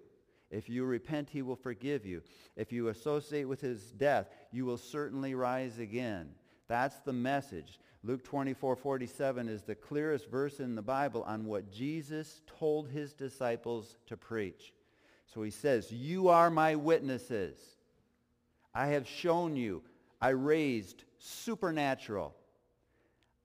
[0.51, 2.21] If you repent, he will forgive you.
[2.55, 6.29] If you associate with his death, you will certainly rise again.
[6.67, 7.79] That's the message.
[8.03, 13.13] Luke 24, 47 is the clearest verse in the Bible on what Jesus told his
[13.13, 14.73] disciples to preach.
[15.33, 17.57] So he says, you are my witnesses.
[18.73, 19.81] I have shown you.
[20.21, 22.35] I raised supernatural.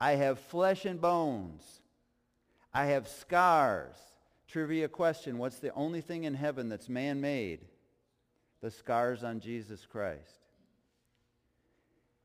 [0.00, 1.62] I have flesh and bones.
[2.72, 3.96] I have scars.
[4.48, 7.60] Trivia question, what's the only thing in heaven that's man-made?
[8.62, 10.40] The scars on Jesus Christ.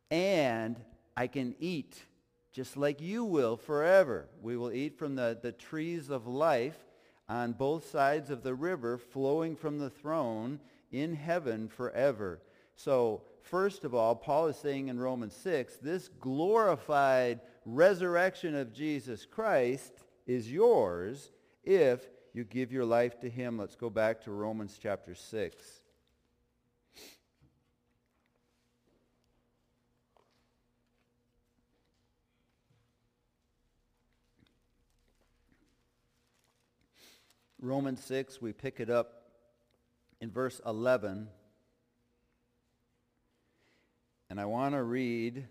[0.10, 0.80] And
[1.18, 2.02] I can eat
[2.52, 4.30] just like you will forever.
[4.42, 6.78] We will eat from the, the trees of life
[7.28, 10.60] on both sides of the river flowing from the throne
[10.92, 12.42] in heaven forever.
[12.76, 19.26] So first of all, Paul is saying in Romans 6, this glorified resurrection of Jesus
[19.26, 19.92] Christ
[20.28, 21.32] is yours
[21.64, 23.58] if you give your life to him.
[23.58, 25.82] Let's go back to Romans chapter 6.
[37.62, 39.24] Romans 6, we pick it up
[40.22, 41.28] in verse 11.
[44.30, 45.48] And I want to read,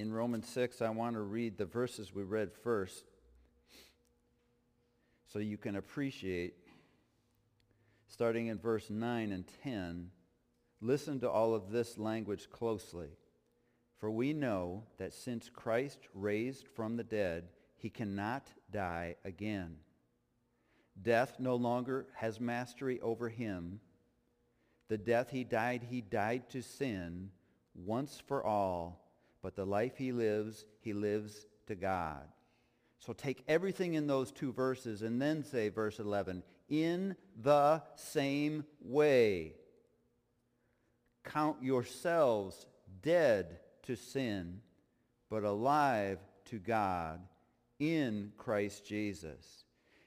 [0.00, 3.04] in Romans 6, I want to read the verses we read first
[5.26, 6.54] so you can appreciate,
[8.08, 10.10] starting in verse 9 and 10,
[10.80, 13.10] listen to all of this language closely.
[13.98, 19.76] For we know that since Christ raised from the dead, he cannot die again.
[21.00, 23.80] Death no longer has mastery over him.
[24.88, 27.32] The death he died, he died to sin
[27.74, 28.99] once for all,
[29.42, 32.22] but the life he lives, he lives to God.
[32.98, 38.64] So take everything in those two verses and then say, verse 11, in the same
[38.80, 39.54] way,
[41.24, 42.66] count yourselves
[43.02, 44.60] dead to sin,
[45.30, 47.20] but alive to God
[47.78, 49.64] in Christ Jesus.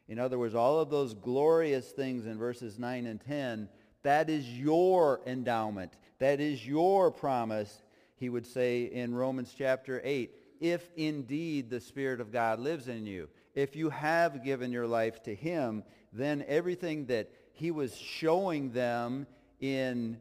[0.08, 3.70] In other words, all of those glorious things in verses 9 and 10,
[4.04, 5.94] that is your endowment.
[6.20, 7.82] That is your promise,
[8.24, 13.06] he would say in Romans chapter 8, if indeed the Spirit of God lives in
[13.06, 13.28] you.
[13.54, 15.84] If you have given your life to him,
[16.14, 19.28] then everything that he was showing them
[19.60, 20.18] in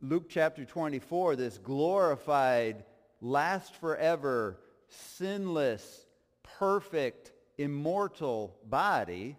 [0.00, 2.84] Luke chapter 24, this glorified,
[3.20, 6.06] last forever, sinless,
[6.44, 9.36] perfect, immortal body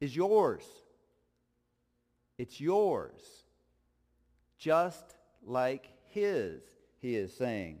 [0.00, 0.64] is yours.
[2.38, 3.20] It's yours.
[4.56, 6.62] Just like his,
[7.00, 7.78] he is saying.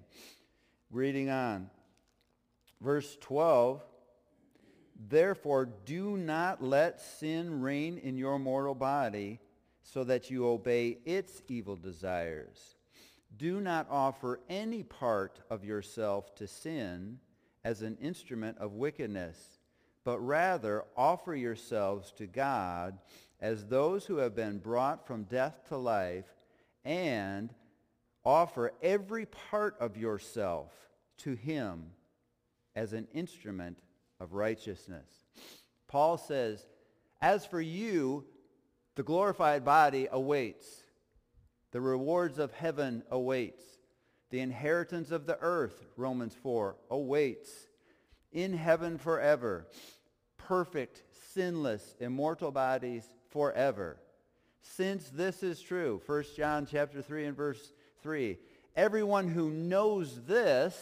[0.90, 1.70] Reading on.
[2.80, 3.82] Verse 12.
[5.08, 9.40] Therefore, do not let sin reign in your mortal body
[9.82, 12.76] so that you obey its evil desires.
[13.36, 17.18] Do not offer any part of yourself to sin
[17.64, 19.58] as an instrument of wickedness,
[20.04, 22.98] but rather offer yourselves to God
[23.40, 26.24] as those who have been brought from death to life,
[26.84, 27.52] and
[28.26, 30.72] offer every part of yourself
[31.18, 31.84] to him
[32.74, 33.78] as an instrument
[34.20, 35.08] of righteousness.
[35.86, 36.66] Paul says,
[37.22, 38.24] as for you,
[38.96, 40.66] the glorified body awaits.
[41.70, 43.62] The rewards of heaven awaits.
[44.30, 47.50] The inheritance of the earth, Romans 4, awaits
[48.32, 49.68] in heaven forever.
[50.36, 54.00] Perfect, sinless, immortal bodies forever.
[54.62, 57.72] Since this is true, 1 John chapter 3 and verse
[58.06, 58.38] 3,
[58.76, 60.76] everyone who knows this,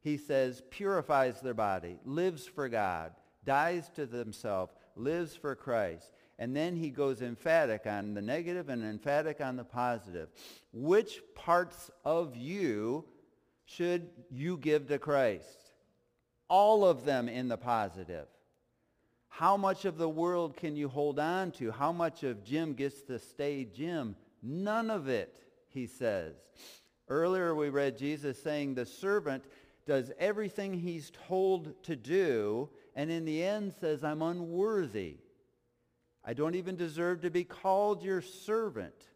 [0.00, 3.12] he says, purifies their body, lives for God,
[3.44, 6.12] dies to themselves, lives for Christ.
[6.38, 10.28] And then he goes emphatic on the negative and emphatic on the positive.
[10.72, 13.04] Which parts of you
[13.64, 15.68] should you give to Christ?
[16.48, 18.26] all of them in the positive.
[19.28, 21.70] How much of the world can you hold on to?
[21.70, 24.16] How much of Jim gets to stay Jim?
[24.42, 25.36] None of it,
[25.78, 26.34] he says.
[27.08, 29.44] Earlier we read Jesus saying the servant
[29.86, 35.18] does everything he's told to do and in the end says, I'm unworthy.
[36.24, 39.06] I don't even deserve to be called your servant.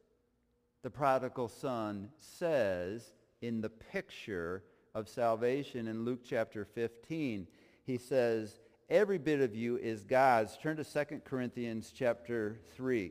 [0.84, 4.62] The prodigal son says in the picture
[4.94, 7.48] of salvation in Luke chapter 15.
[7.84, 10.56] He says, every bit of you is God's.
[10.58, 13.10] Turn to 2 Corinthians chapter 3.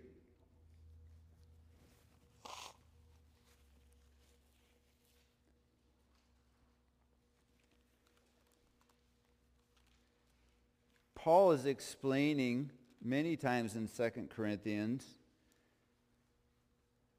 [11.24, 15.06] Paul is explaining many times in 2 Corinthians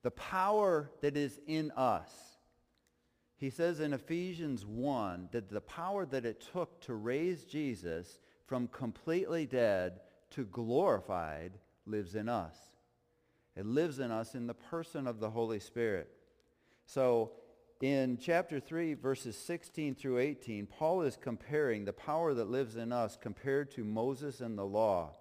[0.03, 2.11] the power that is in us.
[3.36, 8.66] He says in Ephesians 1 that the power that it took to raise Jesus from
[8.66, 10.00] completely dead
[10.30, 11.53] to glorified
[11.86, 12.57] lives in us.
[13.55, 16.09] It lives in us in the person of the Holy Spirit.
[16.86, 17.30] So
[17.83, 22.93] in chapter 3, verses 16 through 18, Paul is comparing the power that lives in
[22.93, 25.16] us compared to Moses and the law.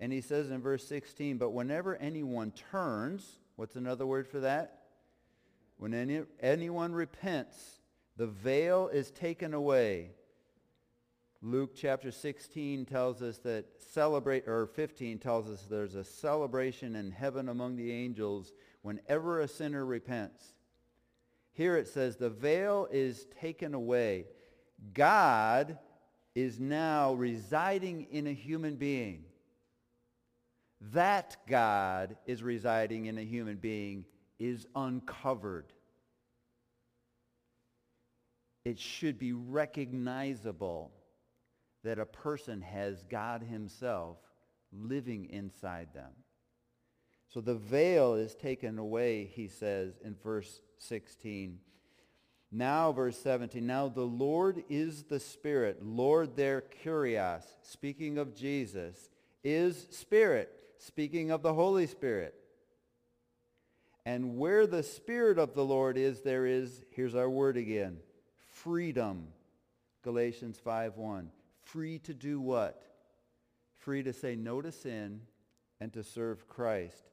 [0.00, 4.84] And he says in verse 16, but whenever anyone turns, what's another word for that?
[5.76, 7.80] When any, anyone repents,
[8.16, 10.12] the veil is taken away.
[11.42, 17.10] Luke chapter 16 tells us that celebrate, or 15 tells us there's a celebration in
[17.10, 20.55] heaven among the angels whenever a sinner repents.
[21.56, 24.26] Here it says the veil is taken away.
[24.92, 25.78] God
[26.34, 29.24] is now residing in a human being.
[30.92, 34.04] That God is residing in a human being
[34.38, 35.72] is uncovered.
[38.66, 40.92] It should be recognizable
[41.84, 44.18] that a person has God himself
[44.72, 46.12] living inside them.
[47.28, 51.58] So the veil is taken away, he says in verse 16.
[52.52, 55.84] Now, verse 17, now the Lord is the Spirit.
[55.84, 59.10] Lord there, Kurios, speaking of Jesus,
[59.42, 62.34] is Spirit, speaking of the Holy Spirit.
[64.04, 67.98] And where the Spirit of the Lord is, there is, here's our word again,
[68.52, 69.28] freedom.
[70.06, 71.26] Galatians 5.1.
[71.64, 72.80] Free to do what?
[73.74, 75.20] Free to say no to sin
[75.80, 77.10] and to serve Christ.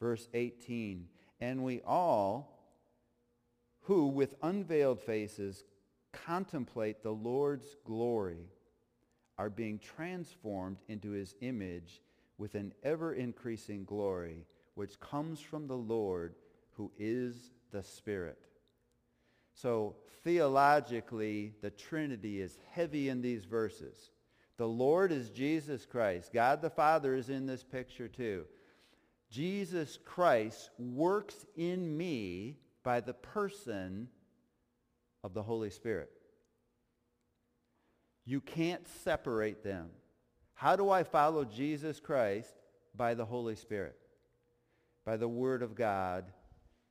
[0.00, 1.06] Verse 18.
[1.40, 2.51] And we all
[3.82, 5.64] who with unveiled faces
[6.12, 8.48] contemplate the Lord's glory
[9.38, 12.02] are being transformed into his image
[12.38, 16.34] with an ever-increasing glory which comes from the Lord
[16.72, 18.38] who is the Spirit.
[19.54, 24.10] So theologically, the Trinity is heavy in these verses.
[24.56, 26.32] The Lord is Jesus Christ.
[26.32, 28.44] God the Father is in this picture too.
[29.30, 34.08] Jesus Christ works in me by the person
[35.24, 36.10] of the Holy Spirit.
[38.24, 39.90] You can't separate them.
[40.54, 42.54] How do I follow Jesus Christ?
[42.94, 43.96] By the Holy Spirit.
[45.04, 46.26] By the Word of God.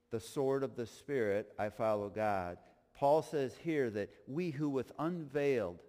[0.10, 2.58] The sword of the Spirit, I follow God.
[2.94, 5.80] Paul says here that we who with unveiled,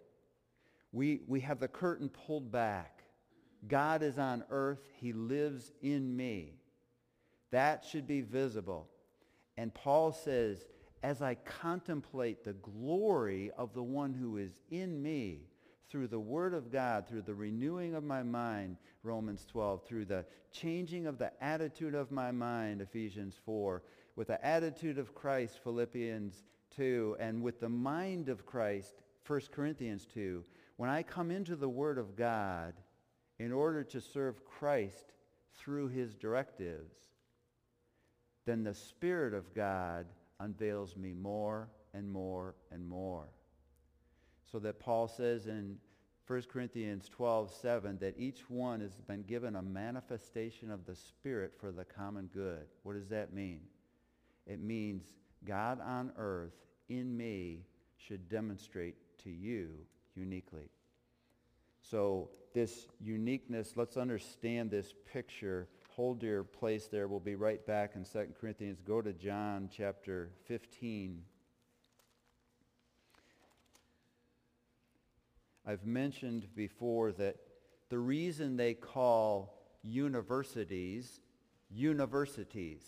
[0.93, 3.03] we, we have the curtain pulled back.
[3.67, 4.83] God is on earth.
[4.97, 6.55] He lives in me.
[7.51, 8.89] That should be visible.
[9.57, 10.67] And Paul says,
[11.03, 15.49] as I contemplate the glory of the one who is in me
[15.91, 20.25] through the word of God, through the renewing of my mind, Romans 12, through the
[20.53, 23.83] changing of the attitude of my mind, Ephesians 4,
[24.17, 26.45] with the attitude of Christ, Philippians
[26.77, 28.95] 2, and with the mind of Christ,
[29.27, 30.45] 1 Corinthians 2,
[30.77, 32.75] when I come into the word of God
[33.39, 35.13] in order to serve Christ
[35.55, 37.12] through his directives,
[38.45, 40.07] then the Spirit of God
[40.41, 43.29] unveils me more and more and more.
[44.51, 45.79] So that Paul says in
[46.27, 51.53] 1 Corinthians 12, 7, that each one has been given a manifestation of the Spirit
[51.59, 52.67] for the common good.
[52.83, 53.61] What does that mean?
[54.47, 55.05] It means
[55.45, 56.55] God on earth
[56.89, 57.65] in me
[57.97, 59.71] should demonstrate to you
[60.15, 60.69] uniquely.
[61.83, 67.07] So this uniqueness, let's understand this picture hold your place there.
[67.07, 68.81] We'll be right back in 2 Corinthians.
[68.81, 71.23] Go to John chapter 15.
[75.67, 77.37] I've mentioned before that
[77.89, 81.21] the reason they call universities
[81.71, 82.83] universities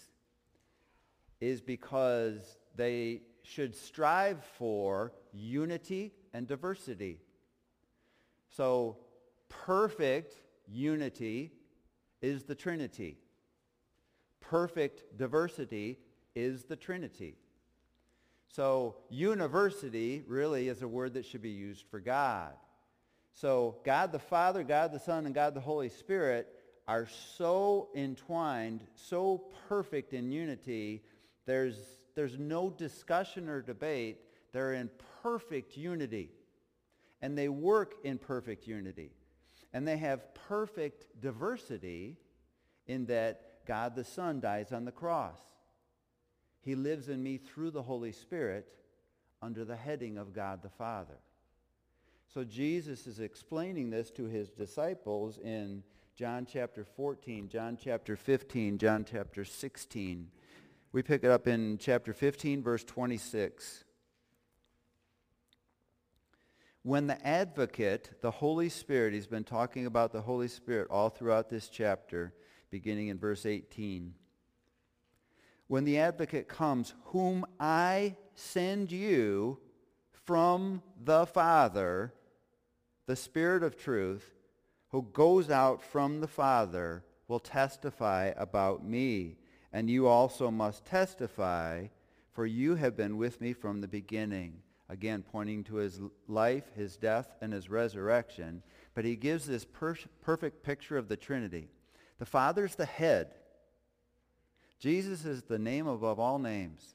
[1.40, 7.20] is because they should strive for unity and diversity.
[8.50, 8.98] So
[9.48, 10.34] perfect
[10.66, 11.52] unity
[12.24, 13.18] is the Trinity.
[14.40, 15.98] Perfect diversity
[16.34, 17.36] is the Trinity.
[18.48, 22.54] So university really is a word that should be used for God.
[23.34, 26.48] So God the Father, God the Son, and God the Holy Spirit
[26.88, 27.06] are
[27.36, 31.02] so entwined, so perfect in unity,
[31.44, 31.76] there's,
[32.14, 34.18] there's no discussion or debate.
[34.52, 34.88] They're in
[35.22, 36.30] perfect unity.
[37.20, 39.10] And they work in perfect unity.
[39.74, 42.16] And they have perfect diversity
[42.86, 45.40] in that God the Son dies on the cross.
[46.62, 48.68] He lives in me through the Holy Spirit
[49.42, 51.18] under the heading of God the Father.
[52.32, 55.82] So Jesus is explaining this to his disciples in
[56.16, 60.30] John chapter 14, John chapter 15, John chapter 16.
[60.92, 63.84] We pick it up in chapter 15, verse 26.
[66.84, 71.50] When the advocate, the Holy Spirit, he's been talking about the Holy Spirit all throughout
[71.50, 72.32] this chapter,
[72.70, 74.14] beginning in verse 18
[75.66, 79.58] when the advocate comes, whom I send you
[80.12, 82.12] from the Father,
[83.06, 84.34] the Spirit of truth,
[84.90, 89.38] who goes out from the Father, will testify about me.
[89.72, 91.88] And you also must testify,
[92.30, 94.62] for you have been with me from the beginning.
[94.88, 98.62] Again, pointing to his life, his death, and his resurrection.
[98.94, 101.68] But he gives this per- perfect picture of the Trinity.
[102.18, 103.34] The Father's the head.
[104.78, 106.94] Jesus is the name above all names.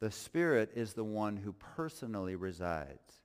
[0.00, 3.22] The Spirit is the one who personally resides.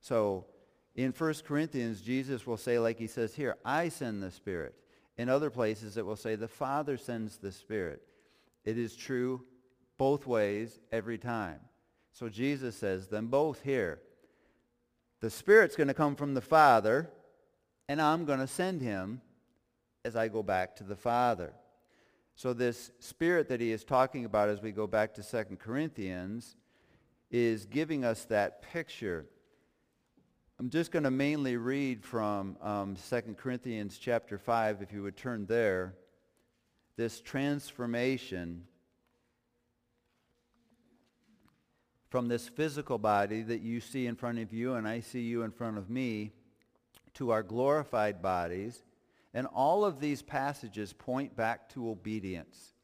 [0.00, 0.46] So
[0.94, 4.74] in 1 Corinthians, Jesus will say, like he says here, I send the Spirit.
[5.18, 8.02] In other places, it will say the Father sends the Spirit.
[8.64, 9.44] It is true
[9.98, 11.60] both ways every time.
[12.12, 14.00] So Jesus says them both here.
[15.20, 17.10] The Spirit's going to come from the Father,
[17.88, 19.20] and I'm going to send him
[20.04, 21.52] as I go back to the Father.
[22.34, 26.56] So this spirit that he is talking about as we go back to 2 Corinthians
[27.30, 29.26] is giving us that picture.
[30.58, 35.16] I'm just going to mainly read from um, 2 Corinthians chapter 5, if you would
[35.16, 35.94] turn there.
[36.96, 38.64] This transformation
[42.10, 45.42] from this physical body that you see in front of you and I see you
[45.42, 46.32] in front of me
[47.14, 48.82] to our glorified bodies
[49.32, 52.74] and all of these passages point back to obedience.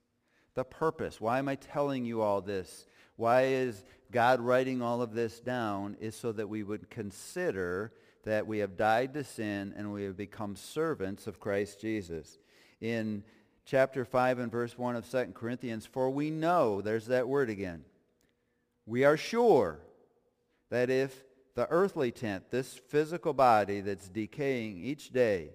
[0.54, 1.20] The purpose.
[1.20, 2.86] Why am I telling you all this?
[3.16, 7.92] Why is God writing all of this down is so that we would consider
[8.24, 12.38] that we have died to sin and we have become servants of Christ Jesus.
[12.80, 13.22] In
[13.64, 17.84] chapter 5 and verse 1 of 2 Corinthians, for we know, there's that word again,
[18.86, 19.80] we are sure
[20.70, 21.24] that if
[21.54, 25.50] the earthly tent, this physical body that's decaying each day,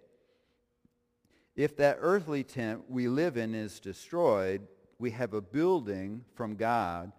[1.56, 4.68] if that earthly tent we live in is destroyed,
[5.00, 7.12] we have a building from God,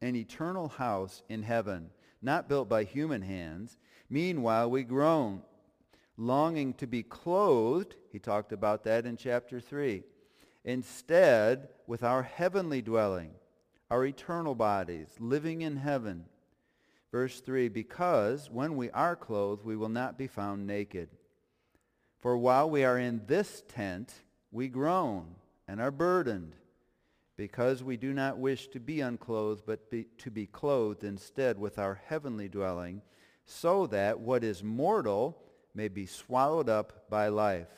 [0.00, 1.90] an eternal house in heaven,
[2.22, 3.76] not built by human hands.
[4.10, 5.42] Meanwhile, we groan,
[6.16, 7.94] longing to be clothed.
[8.12, 10.02] He talked about that in chapter 3.
[10.64, 13.30] Instead, with our heavenly dwelling,
[13.90, 16.24] our eternal bodies, living in heaven.
[17.10, 21.08] Verse 3, because when we are clothed, we will not be found naked.
[22.20, 24.12] For while we are in this tent,
[24.50, 25.36] we groan
[25.66, 26.54] and are burdened,
[27.36, 31.78] because we do not wish to be unclothed, but be, to be clothed instead with
[31.78, 33.00] our heavenly dwelling,
[33.46, 35.38] so that what is mortal
[35.74, 37.68] may be swallowed up by life,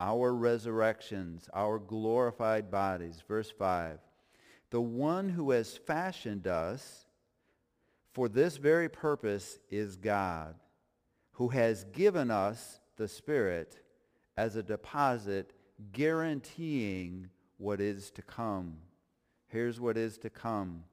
[0.00, 3.22] our resurrections, our glorified bodies.
[3.26, 3.98] Verse 5.
[4.70, 7.06] The one who has fashioned us
[8.12, 10.54] for this very purpose is God,
[11.32, 13.80] who has given us the Spirit
[14.36, 15.52] as a deposit
[15.92, 18.78] guaranteeing what is to come.
[19.48, 20.84] Here's what is to come.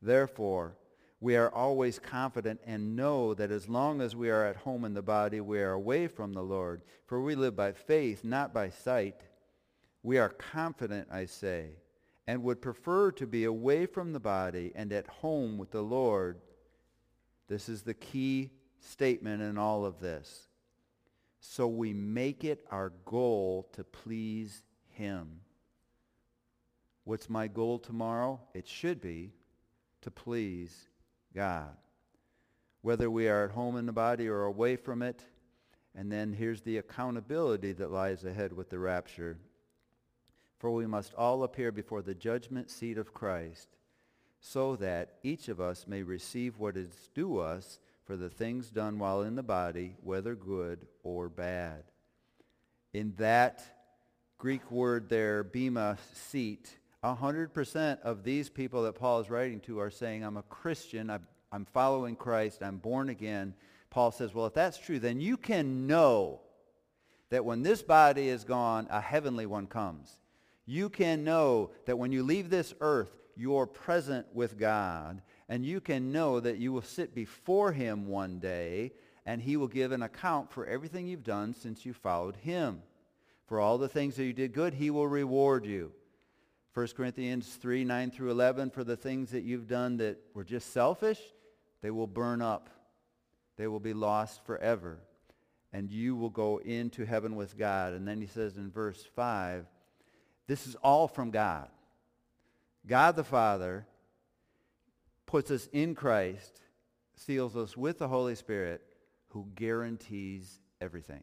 [0.00, 0.76] Therefore,
[1.20, 4.94] we are always confident and know that as long as we are at home in
[4.94, 6.82] the body, we are away from the Lord.
[7.06, 9.20] For we live by faith, not by sight.
[10.02, 11.76] We are confident, I say,
[12.32, 16.40] and would prefer to be away from the body and at home with the Lord.
[17.46, 20.48] This is the key statement in all of this
[21.40, 25.40] so we make it our goal to please him.
[27.04, 28.40] What's my goal tomorrow?
[28.54, 29.34] It should be
[30.00, 30.88] to please
[31.34, 31.76] God.
[32.80, 35.22] Whether we are at home in the body or away from it,
[35.94, 39.36] and then here's the accountability that lies ahead with the rapture.
[40.62, 43.66] For we must all appear before the judgment seat of Christ,
[44.40, 49.00] so that each of us may receive what is due us for the things done
[49.00, 51.82] while in the body, whether good or bad.
[52.92, 53.60] In that
[54.38, 59.90] Greek word there, bema, seat, 100% of these people that Paul is writing to are
[59.90, 61.10] saying, I'm a Christian,
[61.50, 63.54] I'm following Christ, I'm born again.
[63.90, 66.40] Paul says, well, if that's true, then you can know
[67.30, 70.20] that when this body is gone, a heavenly one comes.
[70.72, 75.82] You can know that when you leave this earth, you're present with God, and you
[75.82, 78.92] can know that you will sit before him one day,
[79.26, 82.80] and he will give an account for everything you've done since you followed him.
[83.44, 85.92] For all the things that you did good, he will reward you.
[86.72, 90.72] 1 Corinthians 3, 9 through 11, for the things that you've done that were just
[90.72, 91.20] selfish,
[91.82, 92.70] they will burn up.
[93.58, 95.00] They will be lost forever.
[95.70, 97.92] And you will go into heaven with God.
[97.92, 99.66] And then he says in verse 5,
[100.46, 101.68] this is all from God.
[102.86, 103.86] God the Father
[105.26, 106.60] puts us in Christ,
[107.14, 108.82] seals us with the Holy Spirit,
[109.28, 111.22] who guarantees everything.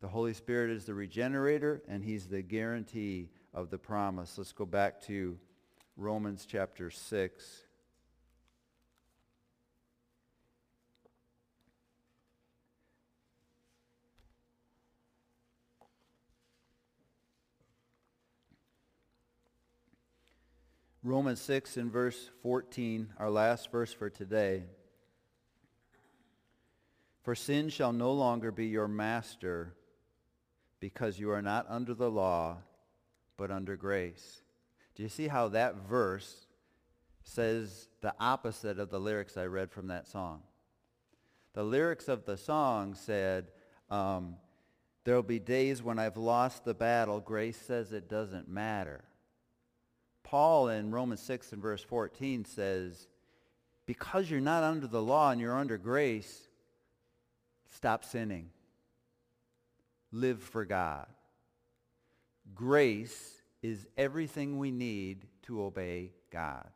[0.00, 4.38] The Holy Spirit is the regenerator, and he's the guarantee of the promise.
[4.38, 5.38] Let's go back to
[5.96, 7.63] Romans chapter 6.
[21.06, 24.62] Romans 6 and verse 14, our last verse for today.
[27.20, 29.74] For sin shall no longer be your master
[30.80, 32.56] because you are not under the law,
[33.36, 34.40] but under grace.
[34.94, 36.46] Do you see how that verse
[37.22, 40.40] says the opposite of the lyrics I read from that song?
[41.52, 43.48] The lyrics of the song said,
[43.90, 44.36] um,
[45.04, 47.20] there will be days when I've lost the battle.
[47.20, 49.04] Grace says it doesn't matter.
[50.24, 53.06] Paul in Romans 6 and verse 14 says,
[53.86, 56.48] because you're not under the law and you're under grace,
[57.74, 58.50] stop sinning.
[60.10, 61.06] Live for God.
[62.54, 66.68] Grace is everything we need to obey God.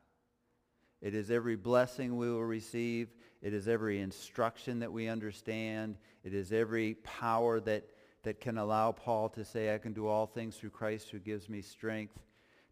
[1.01, 3.09] It is every blessing we will receive.
[3.41, 5.97] It is every instruction that we understand.
[6.25, 7.89] It is every power that,
[8.25, 11.49] that can allow Paul to say, I can do all things through Christ who gives
[11.49, 12.19] me strength.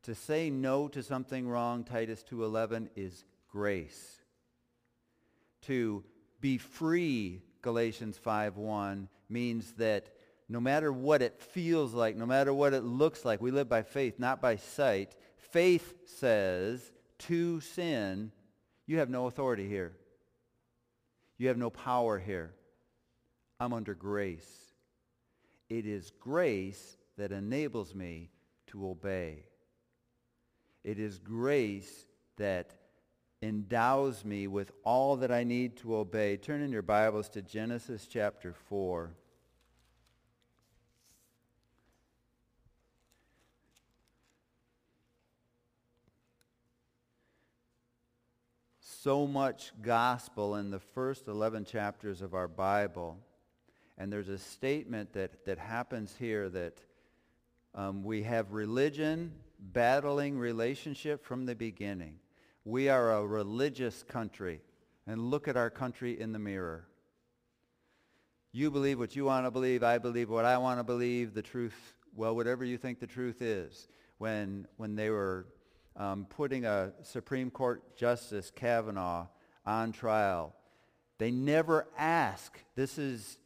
[0.07, 4.22] To say no to something wrong, Titus 2.11, is grace.
[5.62, 6.04] To
[6.40, 10.11] be free, Galatians 5.1, means that
[10.48, 13.82] no matter what it feels like, no matter what it looks like, we live by
[13.82, 15.16] faith, not by sight.
[15.50, 18.30] Faith says to sin,
[18.86, 19.96] you have no authority here.
[21.36, 22.54] You have no power here.
[23.59, 24.72] I'm under grace.
[25.68, 28.30] It is grace that enables me
[28.68, 29.46] to obey.
[30.87, 32.07] It is grace
[32.37, 32.72] that
[33.43, 36.37] endows me with all that I need to obey.
[36.37, 39.11] Turn in your Bibles to Genesis chapter 4.
[48.78, 53.18] So much gospel in the first 11 chapters of our Bible.
[53.99, 56.80] And there's a statement that, that happens here that
[57.77, 62.18] um, we have religion battling relationship from the beginning.
[62.64, 64.62] We are a religious country.
[65.07, 66.89] And look at our country in the mirror.
[68.53, 69.85] You believe what you want to believe.
[69.85, 71.35] I believe what I want to believe.
[71.35, 71.77] The truth,
[72.14, 73.87] well, whatever you think the truth is.
[74.18, 75.47] When, when they were
[75.95, 79.27] um, putting a Supreme Court Justice Kavanaugh
[79.64, 80.55] on trial,
[81.18, 82.59] they never ask.
[82.74, 83.39] This is,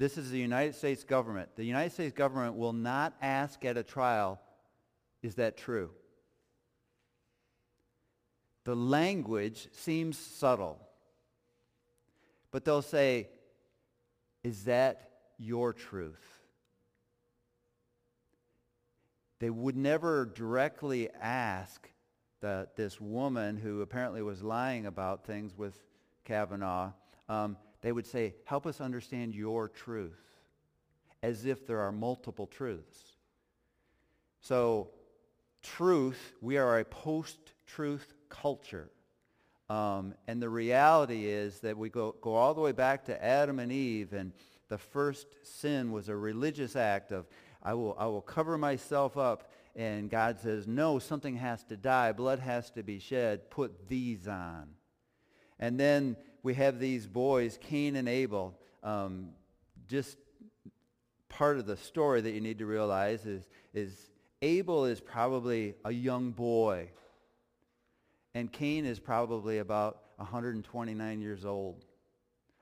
[0.00, 1.50] this is the United States government.
[1.56, 4.40] The United States government will not ask at a trial,
[5.22, 5.90] is that true?
[8.64, 10.80] The language seems subtle.
[12.50, 13.28] But they'll say,
[14.42, 16.40] is that your truth?
[19.38, 21.90] They would never directly ask
[22.40, 25.78] the, this woman who apparently was lying about things with
[26.24, 26.92] Kavanaugh.
[27.28, 30.20] Um, they would say, help us understand your truth,
[31.22, 33.16] as if there are multiple truths.
[34.40, 34.90] So
[35.62, 38.90] truth, we are a post-truth culture.
[39.68, 43.58] Um, and the reality is that we go, go all the way back to Adam
[43.58, 44.32] and Eve, and
[44.68, 47.26] the first sin was a religious act of,
[47.62, 49.50] I will, I will cover myself up.
[49.76, 52.12] And God says, no, something has to die.
[52.12, 53.50] Blood has to be shed.
[53.50, 54.68] Put these on.
[55.58, 58.58] And then we have these boys, Cain and Abel.
[58.82, 59.30] Um,
[59.88, 60.16] just
[61.28, 64.10] part of the story that you need to realize is, is
[64.42, 66.90] Abel is probably a young boy.
[68.34, 71.84] And Cain is probably about 129 years old.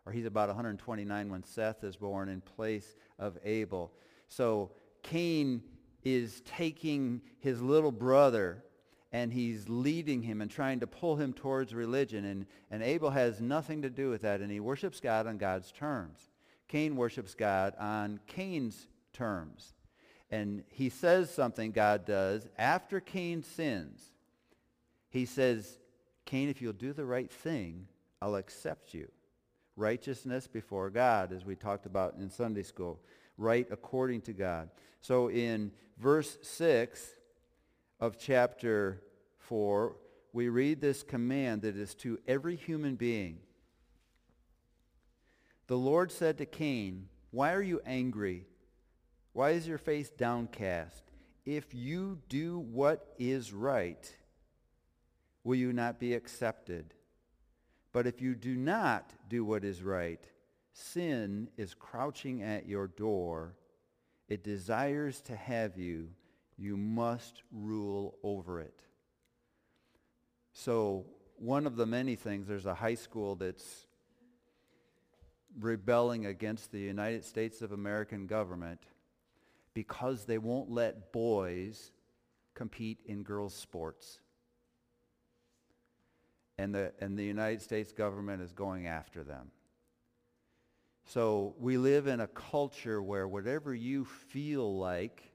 [0.06, 3.92] or he's about 129 when Seth is born in place of Abel.
[4.28, 4.70] So
[5.02, 5.62] Cain
[6.02, 8.64] is taking his little brother
[9.12, 12.24] and he's leading him and trying to pull him towards religion.
[12.24, 15.72] And, and Abel has nothing to do with that, and he worships God on God's
[15.72, 16.18] terms.
[16.68, 19.72] Cain worships God on Cain's terms.
[20.30, 24.10] And he says something, God does, after Cain sins.
[25.08, 25.78] He says,
[26.26, 27.86] Cain, if you'll do the right thing,
[28.20, 29.08] I'll accept you.
[29.76, 33.00] Righteousness before God, as we talked about in Sunday school.
[33.38, 34.68] Right according to God.
[35.00, 37.17] So in verse 6
[38.00, 39.02] of chapter
[39.38, 39.96] 4,
[40.32, 43.38] we read this command that is to every human being.
[45.66, 48.46] The Lord said to Cain, Why are you angry?
[49.32, 51.02] Why is your face downcast?
[51.44, 54.10] If you do what is right,
[55.44, 56.94] will you not be accepted?
[57.92, 60.24] But if you do not do what is right,
[60.72, 63.54] sin is crouching at your door.
[64.28, 66.08] It desires to have you.
[66.58, 68.80] You must rule over it.
[70.52, 71.06] So
[71.36, 73.86] one of the many things, there's a high school that's
[75.60, 78.80] rebelling against the United States of American government
[79.72, 81.92] because they won't let boys
[82.54, 84.18] compete in girls' sports.
[86.58, 89.52] And the, and the United States government is going after them.
[91.06, 95.27] So we live in a culture where whatever you feel like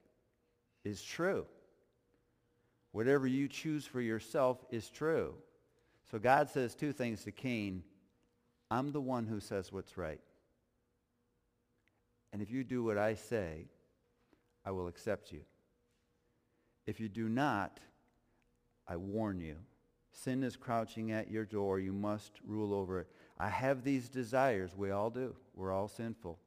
[0.84, 1.45] is true.
[2.91, 5.34] Whatever you choose for yourself is true.
[6.11, 7.84] So God says two things to Cain.
[8.69, 10.21] I'm the one who says what's right.
[12.31, 13.65] And if you do what I say,
[14.65, 15.41] I will accept you.
[16.86, 17.79] If you do not,
[18.88, 19.55] I warn you.
[20.11, 21.79] Sin is crouching at your door.
[21.79, 23.07] You must rule over it.
[23.39, 24.75] I have these desires.
[24.75, 25.36] We all do.
[25.55, 26.38] We're all sinful.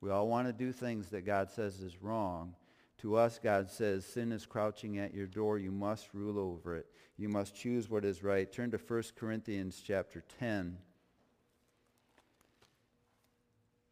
[0.00, 2.54] We all want to do things that God says is wrong.
[3.02, 5.58] To us, God says, sin is crouching at your door.
[5.58, 6.86] You must rule over it.
[7.16, 8.50] You must choose what is right.
[8.50, 10.78] Turn to 1 Corinthians chapter 10.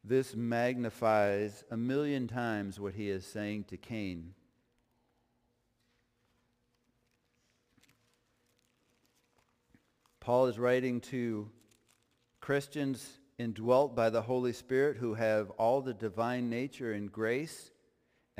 [0.04, 4.34] This magnifies a million times what he is saying to Cain.
[10.20, 11.50] Paul is writing to
[12.40, 17.72] Christians indwelt by the Holy Spirit who have all the divine nature and grace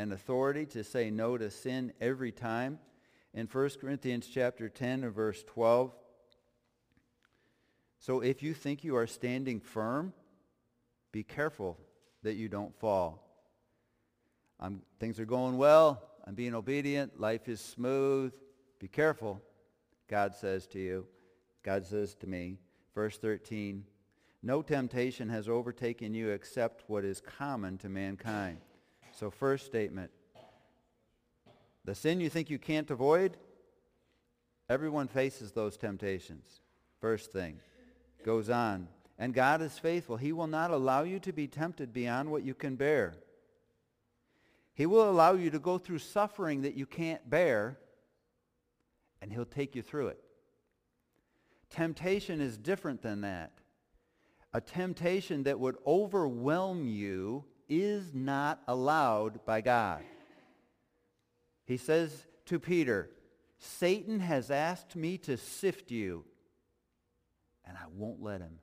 [0.01, 2.79] and authority to say no to sin every time.
[3.35, 5.95] In 1 Corinthians chapter 10 and verse 12,
[7.99, 10.15] so if you think you are standing firm,
[11.13, 11.77] be careful
[12.23, 13.29] that you don't fall.
[14.59, 16.03] I'm, things are going well.
[16.27, 17.21] I'm being obedient.
[17.21, 18.33] Life is smooth.
[18.79, 19.43] Be careful,
[20.09, 21.07] God says to you.
[21.63, 22.57] God says to me,
[22.95, 23.85] verse 13,
[24.43, 28.61] no temptation has overtaken you except what is common to mankind.
[29.21, 30.11] So first statement,
[31.85, 33.37] the sin you think you can't avoid,
[34.71, 36.63] everyone faces those temptations.
[37.03, 37.61] First thing.
[38.25, 38.89] Goes on.
[39.19, 40.17] And God is faithful.
[40.17, 43.13] He will not allow you to be tempted beyond what you can bear.
[44.73, 47.79] He will allow you to go through suffering that you can't bear,
[49.21, 50.25] and he'll take you through it.
[51.69, 53.53] Temptation is different than that.
[54.55, 60.03] A temptation that would overwhelm you is not allowed by God.
[61.65, 63.09] He says to Peter,
[63.59, 66.25] Satan has asked me to sift you,
[67.65, 68.59] and I won't let him.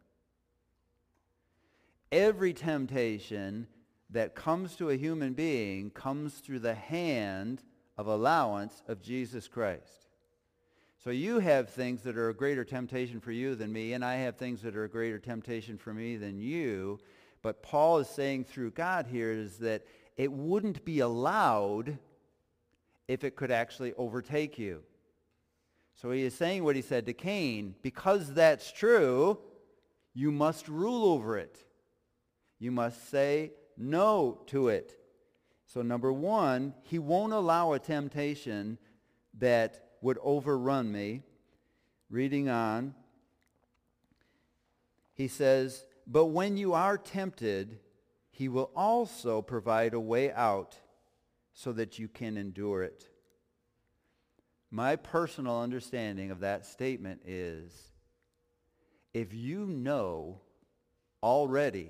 [2.12, 3.68] Every temptation
[4.10, 7.64] that comes to a human being comes through the hand
[7.98, 10.08] of allowance of Jesus Christ.
[11.04, 14.16] So you have things that are a greater temptation for you than me, and I
[14.16, 17.00] have things that are a greater temptation for me than you.
[17.42, 19.86] But Paul is saying through God here is that
[20.16, 21.98] it wouldn't be allowed
[23.08, 24.84] if it could actually overtake you.
[25.96, 29.40] So he is saying what he said to Cain, because that's true,
[30.14, 31.64] you must rule over it.
[32.60, 35.00] You must say no to it.
[35.66, 38.78] So number one, he won't allow a temptation
[39.40, 41.24] that would overrun me.
[42.10, 42.96] Reading on,
[45.14, 47.80] he says, But when you are tempted,
[48.32, 50.78] he will also provide a way out
[51.54, 53.10] so that you can endure it.
[54.72, 57.92] My personal understanding of that statement is
[59.14, 60.42] if you know
[61.22, 61.90] already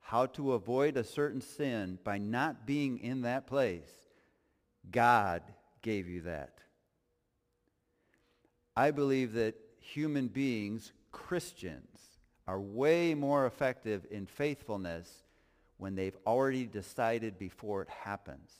[0.00, 3.92] how to avoid a certain sin by not being in that place,
[4.90, 5.42] God
[5.82, 6.58] gave you that.
[8.76, 11.89] I believe that human beings, Christians,
[12.50, 15.08] are way more effective in faithfulness
[15.76, 18.50] when they've already decided before it happens.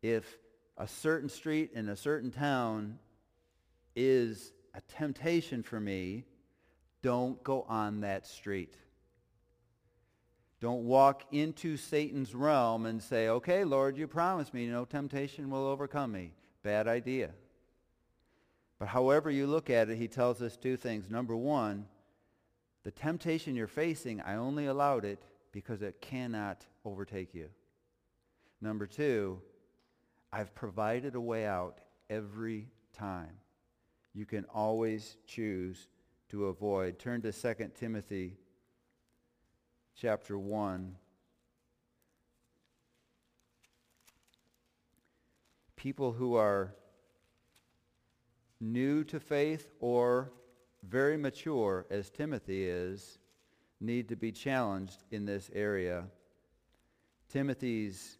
[0.00, 0.38] If
[0.78, 2.98] a certain street in a certain town
[3.94, 6.24] is a temptation for me,
[7.02, 8.72] don't go on that street.
[10.58, 15.66] Don't walk into Satan's realm and say, okay, Lord, you promised me no temptation will
[15.66, 16.32] overcome me.
[16.62, 17.32] Bad idea.
[18.78, 21.10] But however you look at it, he tells us two things.
[21.10, 21.84] Number one,
[22.86, 25.20] the temptation you're facing, I only allowed it
[25.50, 27.48] because it cannot overtake you.
[28.60, 29.42] Number two,
[30.32, 33.40] I've provided a way out every time.
[34.14, 35.88] You can always choose
[36.28, 37.00] to avoid.
[37.00, 38.36] Turn to 2 Timothy
[39.96, 40.94] chapter 1.
[45.74, 46.72] People who are
[48.60, 50.30] new to faith or
[50.88, 53.18] very mature, as Timothy is,
[53.80, 56.04] need to be challenged in this area.
[57.28, 58.18] Timothy's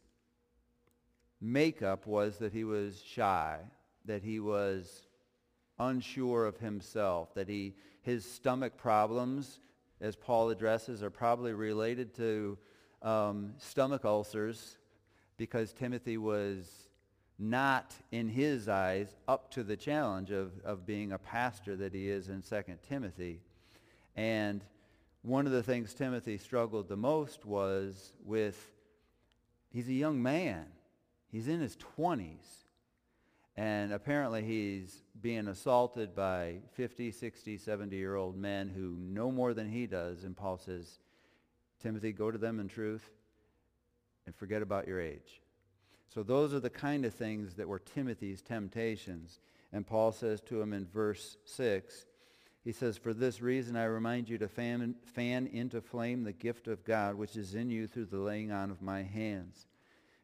[1.40, 3.58] makeup was that he was shy,
[4.04, 5.06] that he was
[5.78, 9.60] unsure of himself, that he, his stomach problems
[10.00, 12.58] as Paul addresses, are probably related to
[13.02, 14.76] um, stomach ulcers
[15.36, 16.85] because Timothy was
[17.38, 22.08] not, in his eyes, up to the challenge of, of being a pastor that he
[22.08, 23.40] is in 2 Timothy.
[24.14, 24.64] And
[25.22, 28.70] one of the things Timothy struggled the most was with,
[29.70, 30.66] he's a young man.
[31.30, 32.64] He's in his 20s.
[33.56, 39.86] And apparently he's being assaulted by 50, 60, 70-year-old men who know more than he
[39.86, 40.24] does.
[40.24, 40.98] And Paul says,
[41.82, 43.08] Timothy, go to them in truth
[44.26, 45.40] and forget about your age.
[46.08, 49.40] So those are the kind of things that were Timothy's temptations.
[49.72, 52.06] And Paul says to him in verse 6,
[52.64, 56.66] he says, For this reason I remind you to fan, fan into flame the gift
[56.66, 59.66] of God which is in you through the laying on of my hands.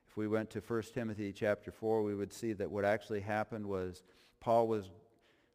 [0.08, 3.66] If we went to 1 Timothy chapter 4, we would see that what actually happened
[3.66, 4.02] was
[4.40, 4.90] Paul was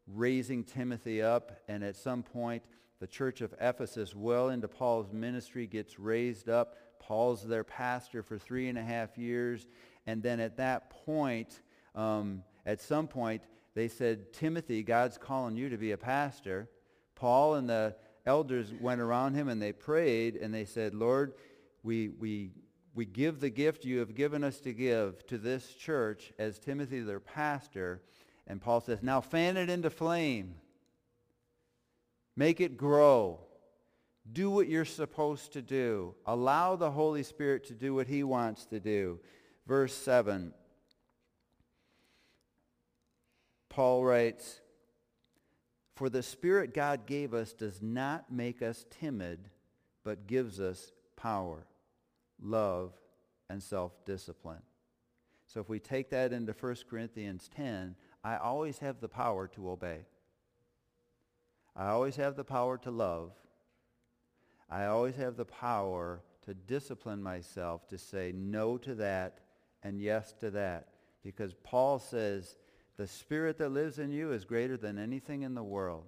[0.07, 2.63] raising Timothy up, and at some point,
[2.99, 6.75] the church of Ephesus, well into Paul's ministry, gets raised up.
[6.99, 9.67] Paul's their pastor for three and a half years.
[10.07, 11.61] And then at that point,
[11.93, 13.43] um, at some point,
[13.75, 16.67] they said, Timothy, God's calling you to be a pastor.
[17.13, 17.95] Paul and the
[18.25, 21.33] elders went around him and they prayed and they said, Lord,
[21.83, 22.51] we, we
[22.97, 27.01] we give the gift you have given us to give to this church as Timothy,
[27.01, 28.01] their pastor.
[28.47, 30.55] And Paul says, now fan it into flame.
[32.35, 33.39] Make it grow.
[34.33, 36.15] Do what you're supposed to do.
[36.25, 39.19] Allow the Holy Spirit to do what he wants to do.
[39.67, 40.53] Verse 7.
[43.69, 44.61] Paul writes,
[45.95, 49.49] For the Spirit God gave us does not make us timid,
[50.03, 51.67] but gives us power
[52.41, 52.93] love,
[53.49, 54.61] and self-discipline.
[55.45, 59.69] So if we take that into 1 Corinthians 10, I always have the power to
[59.69, 60.05] obey.
[61.75, 63.31] I always have the power to love.
[64.69, 69.39] I always have the power to discipline myself to say no to that
[69.83, 70.87] and yes to that.
[71.23, 72.55] Because Paul says,
[72.97, 76.05] the spirit that lives in you is greater than anything in the world.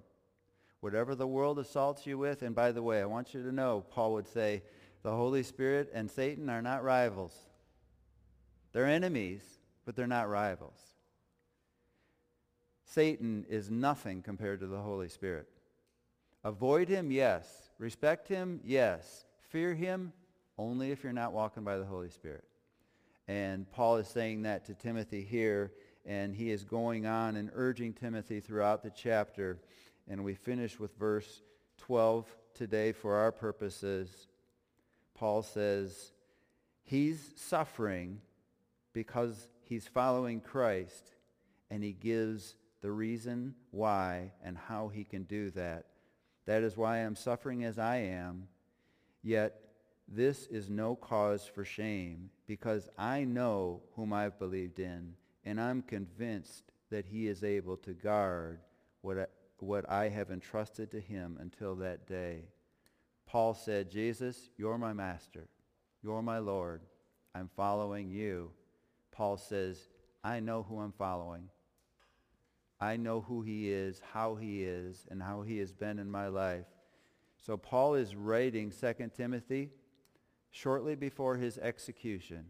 [0.80, 3.84] Whatever the world assaults you with, and by the way, I want you to know,
[3.90, 4.62] Paul would say,
[5.02, 7.34] the Holy Spirit and Satan are not rivals.
[8.72, 9.42] They're enemies,
[9.84, 10.78] but they're not rivals.
[12.84, 15.48] Satan is nothing compared to the Holy Spirit.
[16.42, 17.70] Avoid him, yes.
[17.78, 19.24] Respect him, yes.
[19.50, 20.12] Fear him,
[20.58, 22.44] only if you're not walking by the Holy Spirit.
[23.30, 25.70] And Paul is saying that to Timothy here,
[26.04, 29.60] and he is going on and urging Timothy throughout the chapter.
[30.08, 31.40] And we finish with verse
[31.78, 34.26] 12 today for our purposes.
[35.14, 36.10] Paul says
[36.82, 38.20] he's suffering
[38.92, 41.14] because he's following Christ,
[41.70, 45.86] and he gives the reason why and how he can do that.
[46.46, 48.48] That is why I'm suffering as I am,
[49.22, 49.69] yet
[50.10, 55.82] this is no cause for shame, because I know whom I've believed in, and I'm
[55.82, 58.58] convinced that he is able to guard
[59.02, 59.26] what I,
[59.58, 62.46] what I have entrusted to him until that day.
[63.26, 65.46] Paul said, Jesus, you're my master.
[66.02, 66.82] You're my Lord.
[67.34, 68.50] I'm following you.
[69.12, 69.88] Paul says,
[70.24, 71.44] I know who I'm following.
[72.80, 76.26] I know who he is, how he is, and how he has been in my
[76.28, 76.66] life.
[77.38, 79.70] So Paul is writing 2 Timothy
[80.50, 82.46] shortly before his execution.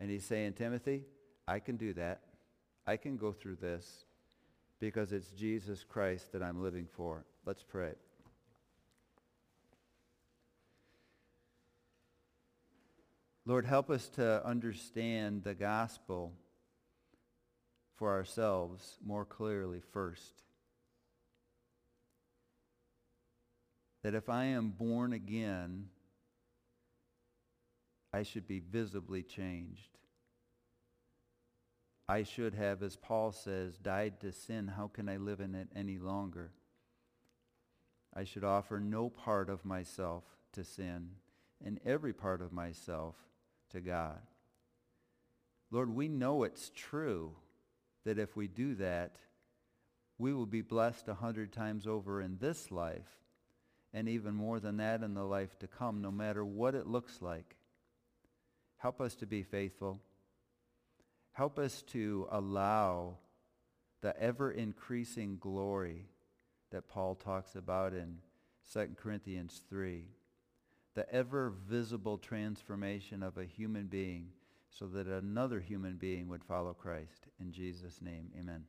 [0.00, 1.04] And he's saying, Timothy,
[1.46, 2.22] I can do that.
[2.86, 4.04] I can go through this
[4.80, 7.24] because it's Jesus Christ that I'm living for.
[7.44, 7.92] Let's pray.
[13.44, 16.34] Lord, help us to understand the gospel
[17.96, 20.42] for ourselves more clearly first.
[24.02, 25.86] That if I am born again,
[28.12, 29.98] I should be visibly changed.
[32.08, 34.68] I should have, as Paul says, died to sin.
[34.68, 36.52] How can I live in it any longer?
[38.14, 41.10] I should offer no part of myself to sin
[41.62, 43.14] and every part of myself
[43.70, 44.20] to God.
[45.70, 47.32] Lord, we know it's true
[48.06, 49.16] that if we do that,
[50.16, 53.18] we will be blessed a hundred times over in this life
[53.92, 57.20] and even more than that in the life to come, no matter what it looks
[57.20, 57.57] like.
[58.78, 60.00] Help us to be faithful.
[61.32, 63.18] Help us to allow
[64.00, 66.06] the ever-increasing glory
[66.70, 68.18] that Paul talks about in
[68.72, 70.04] 2 Corinthians 3
[70.94, 74.30] the ever visible transformation of a human being
[74.68, 77.28] so that another human being would follow Christ.
[77.40, 78.64] In Jesus' name, amen.